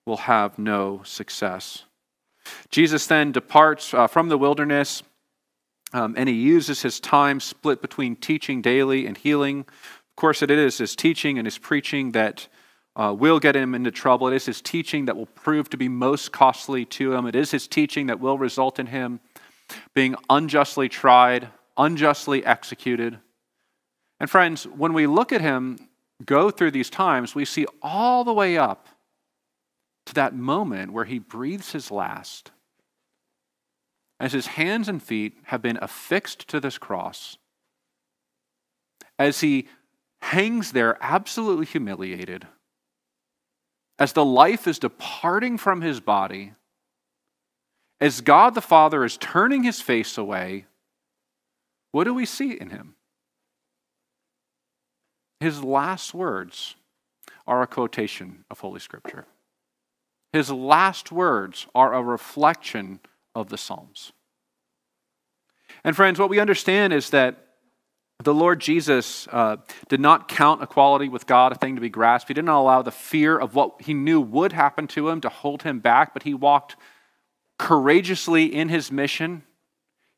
will 0.06 0.16
have 0.16 0.58
no 0.58 1.02
success. 1.04 1.84
Jesus 2.70 3.06
then 3.06 3.30
departs 3.30 3.92
uh, 3.92 4.06
from 4.06 4.30
the 4.30 4.38
wilderness 4.38 5.02
um, 5.92 6.14
and 6.16 6.28
he 6.28 6.34
uses 6.34 6.82
his 6.82 7.00
time 7.00 7.40
split 7.40 7.80
between 7.80 8.16
teaching 8.16 8.60
daily 8.60 9.06
and 9.06 9.16
healing. 9.16 9.60
Of 9.60 10.16
course, 10.16 10.42
it 10.42 10.50
is 10.50 10.78
his 10.78 10.94
teaching 10.94 11.38
and 11.38 11.46
his 11.46 11.58
preaching 11.58 12.12
that 12.12 12.48
uh, 12.96 13.14
will 13.16 13.38
get 13.38 13.56
him 13.56 13.74
into 13.74 13.90
trouble. 13.90 14.28
It 14.28 14.34
is 14.34 14.46
his 14.46 14.60
teaching 14.60 15.04
that 15.06 15.16
will 15.16 15.26
prove 15.26 15.70
to 15.70 15.76
be 15.76 15.88
most 15.88 16.32
costly 16.32 16.84
to 16.86 17.14
him. 17.14 17.26
It 17.26 17.36
is 17.36 17.50
his 17.52 17.68
teaching 17.68 18.06
that 18.08 18.20
will 18.20 18.36
result 18.36 18.78
in 18.78 18.86
him 18.86 19.20
being 19.94 20.16
unjustly 20.28 20.88
tried, 20.88 21.48
unjustly 21.76 22.44
executed. 22.44 23.18
And 24.18 24.28
friends, 24.28 24.66
when 24.66 24.92
we 24.92 25.06
look 25.06 25.32
at 25.32 25.40
him 25.40 25.78
go 26.24 26.50
through 26.50 26.72
these 26.72 26.90
times, 26.90 27.34
we 27.34 27.44
see 27.44 27.66
all 27.80 28.24
the 28.24 28.32
way 28.32 28.58
up 28.58 28.88
to 30.06 30.14
that 30.14 30.34
moment 30.34 30.92
where 30.92 31.04
he 31.04 31.18
breathes 31.18 31.72
his 31.72 31.90
last 31.90 32.50
as 34.20 34.32
his 34.32 34.48
hands 34.48 34.88
and 34.88 35.02
feet 35.02 35.36
have 35.44 35.62
been 35.62 35.78
affixed 35.80 36.48
to 36.48 36.60
this 36.60 36.78
cross, 36.78 37.36
as 39.18 39.40
he 39.40 39.68
hangs 40.22 40.72
there 40.72 40.98
absolutely 41.00 41.66
humiliated, 41.66 42.46
as 43.98 44.12
the 44.12 44.24
life 44.24 44.66
is 44.66 44.78
departing 44.78 45.58
from 45.58 45.80
his 45.80 46.00
body, 46.00 46.52
as 48.00 48.20
God 48.20 48.54
the 48.54 48.60
Father 48.60 49.04
is 49.04 49.16
turning 49.16 49.64
his 49.64 49.80
face 49.80 50.16
away, 50.16 50.66
what 51.92 52.04
do 52.04 52.14
we 52.14 52.26
see 52.26 52.52
in 52.52 52.70
him? 52.70 52.94
His 55.40 55.62
last 55.62 56.14
words 56.14 56.74
are 57.46 57.62
a 57.62 57.66
quotation 57.66 58.44
of 58.50 58.60
Holy 58.60 58.80
Scripture. 58.80 59.26
His 60.32 60.50
last 60.50 61.10
words 61.10 61.66
are 61.74 61.94
a 61.94 62.02
reflection 62.02 63.00
of 63.38 63.48
the 63.48 63.58
Psalms. 63.58 64.12
And 65.84 65.94
friends, 65.94 66.18
what 66.18 66.30
we 66.30 66.40
understand 66.40 66.92
is 66.92 67.10
that 67.10 67.44
the 68.24 68.34
Lord 68.34 68.60
Jesus 68.60 69.28
uh, 69.28 69.58
did 69.88 70.00
not 70.00 70.26
count 70.26 70.60
equality 70.60 71.08
with 71.08 71.26
God 71.26 71.52
a 71.52 71.54
thing 71.54 71.76
to 71.76 71.80
be 71.80 71.88
grasped. 71.88 72.28
He 72.28 72.34
did 72.34 72.44
not 72.44 72.60
allow 72.60 72.82
the 72.82 72.90
fear 72.90 73.38
of 73.38 73.54
what 73.54 73.82
he 73.82 73.94
knew 73.94 74.20
would 74.20 74.52
happen 74.52 74.88
to 74.88 75.08
him 75.08 75.20
to 75.20 75.28
hold 75.28 75.62
him 75.62 75.78
back, 75.78 76.12
but 76.12 76.24
he 76.24 76.34
walked 76.34 76.74
courageously 77.58 78.52
in 78.52 78.68
his 78.68 78.90
mission. 78.90 79.44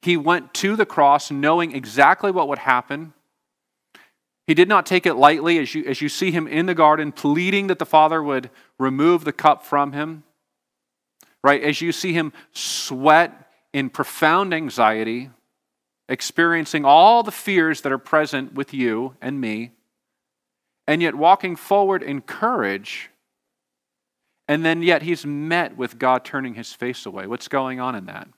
He 0.01 0.17
went 0.17 0.55
to 0.55 0.77
the 0.77 0.87
cross 0.87 1.31
knowing 1.31 1.75
exactly 1.75 2.31
what 2.31 2.49
would 2.49 2.59
happen. 2.59 3.13
He 4.47 4.55
did 4.55 4.69
not 4.69 4.87
take 4.87 5.05
it 5.05 5.15
lightly 5.15 5.59
as 5.59 5.75
you, 5.75 5.85
as 5.85 6.01
you 6.01 6.09
see 6.09 6.31
him 6.31 6.49
in 6.49 6.65
the 6.65 6.75
garden 6.75 7.13
pleading 7.13 7.67
that 7.67 7.79
the 7.79 7.87
Father 7.87 8.23
would 8.23 8.49
remove 8.79 9.25
the 9.25 9.33
cup 9.33 9.65
from 9.65 9.93
him 9.93 10.25
right? 11.43 11.63
As 11.63 11.81
you 11.81 11.93
see 11.93 12.13
him 12.13 12.33
sweat 12.53 13.49
in 13.73 13.91
profound 13.91 14.53
anxiety, 14.53 15.31
experiencing 16.09 16.85
all 16.85 17.23
the 17.23 17.33
fears 17.33 17.83
that 17.83 17.93
are 17.93 17.99
present 17.99 18.55
with 18.55 18.75
you 18.75 19.15
and 19.21 19.41
me, 19.41 19.73
and 20.87 21.01
yet 21.01 21.15
walking 21.15 21.57
forward 21.57 22.03
in 22.03 22.21
courage, 22.21 23.11
and 24.49 24.65
then 24.65 24.83
yet 24.83 25.03
he's 25.03 25.25
met 25.25 25.77
with 25.77 25.99
God 25.99 26.25
turning 26.25 26.55
his 26.55 26.73
face 26.73 27.07
away. 27.07 27.27
What's 27.27 27.49
going 27.49 27.79
on 27.79 27.95
in 27.95 28.07
that? 28.07 28.29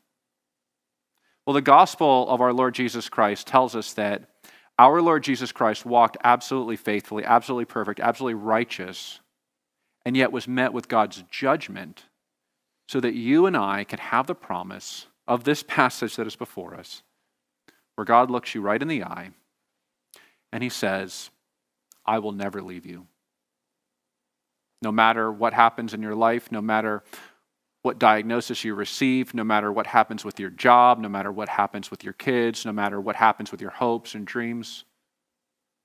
Well, 1.47 1.55
the 1.55 1.63
gospel 1.63 2.29
of 2.29 2.41
our 2.41 2.53
Lord 2.53 2.75
Jesus 2.75 3.09
Christ 3.09 3.47
tells 3.47 3.75
us 3.75 3.95
that 3.95 4.29
our 4.79 5.01
Lord 5.01 5.25
Jesus 5.25 5.51
Christ 5.51 5.87
walked 5.87 6.17
absolutely 6.23 6.77
faithfully, 6.77 7.25
absolutely 7.25 7.65
perfect, 7.65 8.01
absolutely 8.01 8.35
righteous, 8.35 9.21
and 10.05 10.17
yet 10.17 10.33
was 10.33 10.47
met 10.47 10.73
with 10.73 10.89
God's 10.89 11.25
judgment 11.31 12.05
so 12.93 13.01
that 13.01 13.15
you 13.15 13.47
and 13.47 13.57
I 13.57 13.85
can 13.85 13.99
have 13.99 14.27
the 14.27 14.35
promise 14.35 15.07
of 15.27 15.45
this 15.45 15.63
passage 15.63 16.17
that 16.17 16.27
is 16.27 16.37
before 16.37 16.75
us 16.75 17.03
where 17.95 18.05
God 18.05 18.31
looks 18.31 18.55
you 18.55 18.61
right 18.61 18.83
in 18.83 18.87
the 18.87 19.03
eye 19.03 19.31
and 20.53 20.63
he 20.63 20.69
says, 20.69 21.31
I 22.05 22.19
will 22.19 22.33
never 22.33 22.61
leave 22.61 22.85
you. 22.85 23.07
No 24.83 24.93
matter 24.93 25.33
what 25.33 25.55
happens 25.55 25.95
in 25.95 26.03
your 26.03 26.15
life, 26.15 26.53
no 26.53 26.61
matter 26.61 27.03
what 27.81 27.99
diagnosis 27.99 28.63
you 28.63 28.75
receive, 28.75 29.33
no 29.33 29.43
matter 29.43 29.73
what 29.73 29.87
happens 29.87 30.23
with 30.23 30.39
your 30.39 30.51
job, 30.51 30.99
no 30.99 31.09
matter 31.09 31.33
what 31.33 31.49
happens 31.49 31.91
with 31.91 32.05
your 32.05 32.13
kids, 32.13 32.67
no 32.67 32.73
matter 32.73 33.01
what 33.01 33.17
happens 33.17 33.51
with 33.51 33.63
your 33.63 33.71
hopes 33.71 34.15
and 34.15 34.27
dreams, 34.27 34.85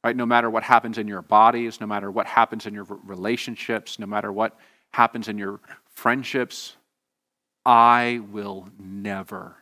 right? 0.04 0.18
No 0.18 0.26
matter 0.26 0.50
what 0.50 0.64
happens 0.64 0.98
in 0.98 1.08
your 1.08 1.22
bodies, 1.22 1.80
no 1.80 1.88
matter 1.88 2.12
what 2.12 2.28
happens 2.28 2.66
in 2.66 2.74
your 2.74 2.84
relationships, 2.84 3.98
no 3.98 4.08
matter 4.08 4.30
what 4.30 4.60
happens 4.92 5.30
in 5.30 5.38
your 5.38 5.62
friendships, 5.88 6.77
I 7.68 8.22
will 8.32 8.70
never 8.80 9.58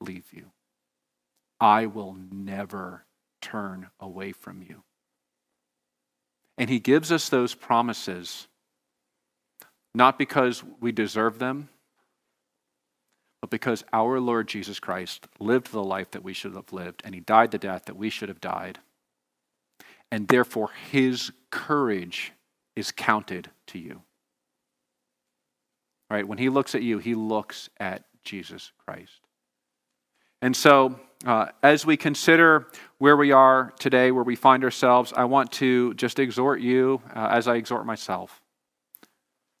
leave 0.00 0.34
you. 0.34 0.50
I 1.58 1.86
will 1.86 2.14
never 2.30 3.06
turn 3.40 3.88
away 3.98 4.32
from 4.32 4.60
you. 4.60 4.82
And 6.58 6.68
he 6.68 6.78
gives 6.78 7.10
us 7.10 7.30
those 7.30 7.54
promises 7.54 8.48
not 9.94 10.18
because 10.18 10.62
we 10.80 10.92
deserve 10.92 11.38
them, 11.38 11.70
but 13.40 13.48
because 13.48 13.82
our 13.94 14.20
Lord 14.20 14.46
Jesus 14.46 14.78
Christ 14.78 15.26
lived 15.40 15.72
the 15.72 15.82
life 15.82 16.10
that 16.10 16.22
we 16.22 16.34
should 16.34 16.54
have 16.54 16.72
lived, 16.72 17.00
and 17.02 17.14
he 17.14 17.20
died 17.22 17.50
the 17.50 17.58
death 17.58 17.86
that 17.86 17.96
we 17.96 18.10
should 18.10 18.28
have 18.28 18.40
died. 18.42 18.78
And 20.10 20.28
therefore, 20.28 20.70
his 20.90 21.32
courage 21.50 22.32
is 22.76 22.92
counted 22.92 23.50
to 23.68 23.78
you. 23.78 24.02
Right? 26.12 26.28
When 26.28 26.36
he 26.36 26.50
looks 26.50 26.74
at 26.74 26.82
you, 26.82 26.98
he 26.98 27.14
looks 27.14 27.70
at 27.80 28.04
Jesus 28.22 28.70
Christ. 28.84 29.22
And 30.42 30.54
so, 30.54 31.00
uh, 31.24 31.46
as 31.62 31.86
we 31.86 31.96
consider 31.96 32.66
where 32.98 33.16
we 33.16 33.32
are 33.32 33.72
today, 33.78 34.10
where 34.10 34.22
we 34.22 34.36
find 34.36 34.62
ourselves, 34.62 35.14
I 35.16 35.24
want 35.24 35.52
to 35.52 35.94
just 35.94 36.18
exhort 36.18 36.60
you, 36.60 37.00
uh, 37.16 37.28
as 37.30 37.48
I 37.48 37.54
exhort 37.54 37.86
myself, 37.86 38.42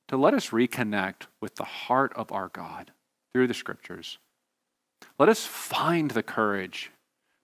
to 0.08 0.18
let 0.18 0.34
us 0.34 0.50
reconnect 0.50 1.22
with 1.40 1.54
the 1.54 1.64
heart 1.64 2.12
of 2.16 2.30
our 2.30 2.48
God 2.48 2.92
through 3.32 3.46
the 3.46 3.54
scriptures. 3.54 4.18
Let 5.18 5.30
us 5.30 5.46
find 5.46 6.10
the 6.10 6.22
courage 6.22 6.90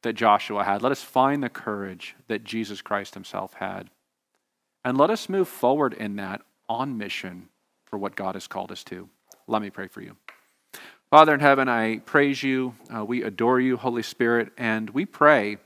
that 0.03 0.17
Joshua 0.17 0.65
had. 0.65 0.83
Let 0.83 0.93
us 0.93 1.03
find 1.03 1.43
the 1.43 1.49
courage 1.49 2.15
that 2.27 2.45
Jesus 2.45 2.83
Christ 2.83 3.15
himself 3.15 3.55
had. 3.55 3.89
And 4.85 4.99
let 4.99 5.09
us 5.09 5.31
move 5.31 5.49
forward 5.49 5.95
in 5.95 6.17
that 6.17 6.43
on 6.69 6.99
mission 6.99 7.49
for 7.89 7.99
what 7.99 8.16
God 8.16 8.34
has 8.34 8.47
called 8.47 8.70
us 8.70 8.84
to. 8.84 9.09
Let 9.47 9.62
me 9.62 9.70
pray 9.70 9.89
for 9.89 10.01
you. 10.01 10.16
Father 11.11 11.32
in 11.32 11.41
heaven, 11.41 11.68
I 11.68 11.99
praise 11.99 12.43
you. 12.43 12.74
Uh, 12.95 13.05
we 13.05 13.22
adore 13.22 13.61
you, 13.61 13.78
Holy 13.78 14.03
Spirit, 14.03 14.53
and 14.59 14.91
we 14.91 15.07
pray 15.07 15.57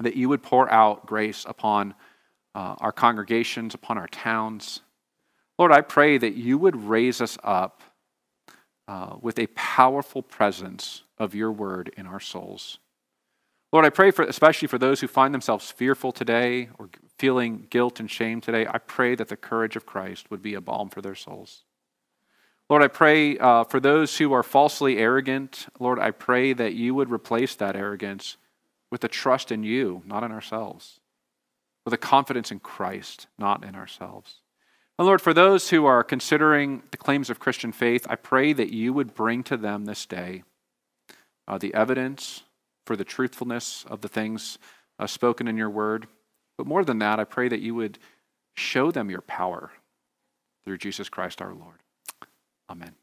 that 0.00 0.16
you 0.16 0.28
would 0.28 0.42
pour 0.42 0.70
out 0.72 1.06
grace 1.06 1.44
upon 1.48 1.94
uh, 2.54 2.74
our 2.78 2.92
congregations, 2.92 3.74
upon 3.74 3.96
our 3.96 4.08
towns. 4.08 4.80
Lord, 5.58 5.72
I 5.72 5.82
pray 5.82 6.18
that 6.18 6.34
you 6.34 6.58
would 6.58 6.74
raise 6.74 7.20
us 7.20 7.38
up 7.44 7.82
uh, 8.88 9.16
with 9.20 9.38
a 9.38 9.46
powerful 9.48 10.22
presence 10.22 11.02
of 11.18 11.34
your 11.34 11.52
word 11.52 11.92
in 11.96 12.06
our 12.06 12.20
souls. 12.20 12.78
Lord, 13.72 13.84
I 13.84 13.90
pray 13.90 14.10
for 14.10 14.24
especially 14.24 14.68
for 14.68 14.78
those 14.78 15.00
who 15.00 15.06
find 15.06 15.34
themselves 15.34 15.70
fearful 15.70 16.12
today 16.12 16.68
or 16.78 16.88
feeling 17.18 17.66
guilt 17.70 18.00
and 18.00 18.10
shame 18.10 18.40
today. 18.40 18.66
I 18.66 18.78
pray 18.78 19.14
that 19.14 19.28
the 19.28 19.36
courage 19.36 19.76
of 19.76 19.86
Christ 19.86 20.30
would 20.30 20.42
be 20.42 20.54
a 20.54 20.60
balm 20.60 20.88
for 20.90 21.00
their 21.00 21.14
souls. 21.14 21.64
Lord, 22.68 22.82
I 22.82 22.88
pray 22.88 23.38
uh, 23.38 23.64
for 23.64 23.78
those 23.78 24.18
who 24.18 24.32
are 24.32 24.42
falsely 24.42 24.98
arrogant, 24.98 25.66
Lord, 25.78 25.98
I 25.98 26.10
pray 26.10 26.52
that 26.52 26.74
you 26.74 26.94
would 26.94 27.10
replace 27.10 27.54
that 27.56 27.76
arrogance 27.76 28.36
with 28.90 29.04
a 29.04 29.08
trust 29.08 29.52
in 29.52 29.62
you, 29.62 30.02
not 30.04 30.24
in 30.24 30.32
ourselves, 30.32 31.00
with 31.84 31.94
a 31.94 31.98
confidence 31.98 32.50
in 32.50 32.58
Christ, 32.58 33.28
not 33.38 33.64
in 33.64 33.76
ourselves. 33.76 34.40
And 34.98 35.06
Lord, 35.06 35.20
for 35.20 35.34
those 35.34 35.70
who 35.70 35.84
are 35.86 36.02
considering 36.02 36.82
the 36.90 36.96
claims 36.96 37.30
of 37.30 37.38
Christian 37.38 37.70
faith, 37.70 38.06
I 38.08 38.16
pray 38.16 38.52
that 38.52 38.72
you 38.72 38.92
would 38.92 39.14
bring 39.14 39.42
to 39.44 39.56
them 39.56 39.84
this 39.84 40.06
day 40.06 40.42
uh, 41.46 41.58
the 41.58 41.74
evidence 41.74 42.42
for 42.86 42.96
the 42.96 43.04
truthfulness 43.04 43.84
of 43.88 44.00
the 44.00 44.08
things 44.08 44.58
uh, 44.98 45.06
spoken 45.06 45.46
in 45.46 45.56
your 45.56 45.70
word. 45.70 46.06
But 46.56 46.66
more 46.66 46.84
than 46.84 46.98
that, 47.00 47.20
I 47.20 47.24
pray 47.24 47.48
that 47.48 47.60
you 47.60 47.74
would 47.74 47.98
show 48.54 48.90
them 48.90 49.10
your 49.10 49.20
power 49.20 49.70
through 50.64 50.78
Jesus 50.78 51.08
Christ 51.08 51.42
our 51.42 51.54
Lord. 51.54 51.82
Amen. 52.70 52.94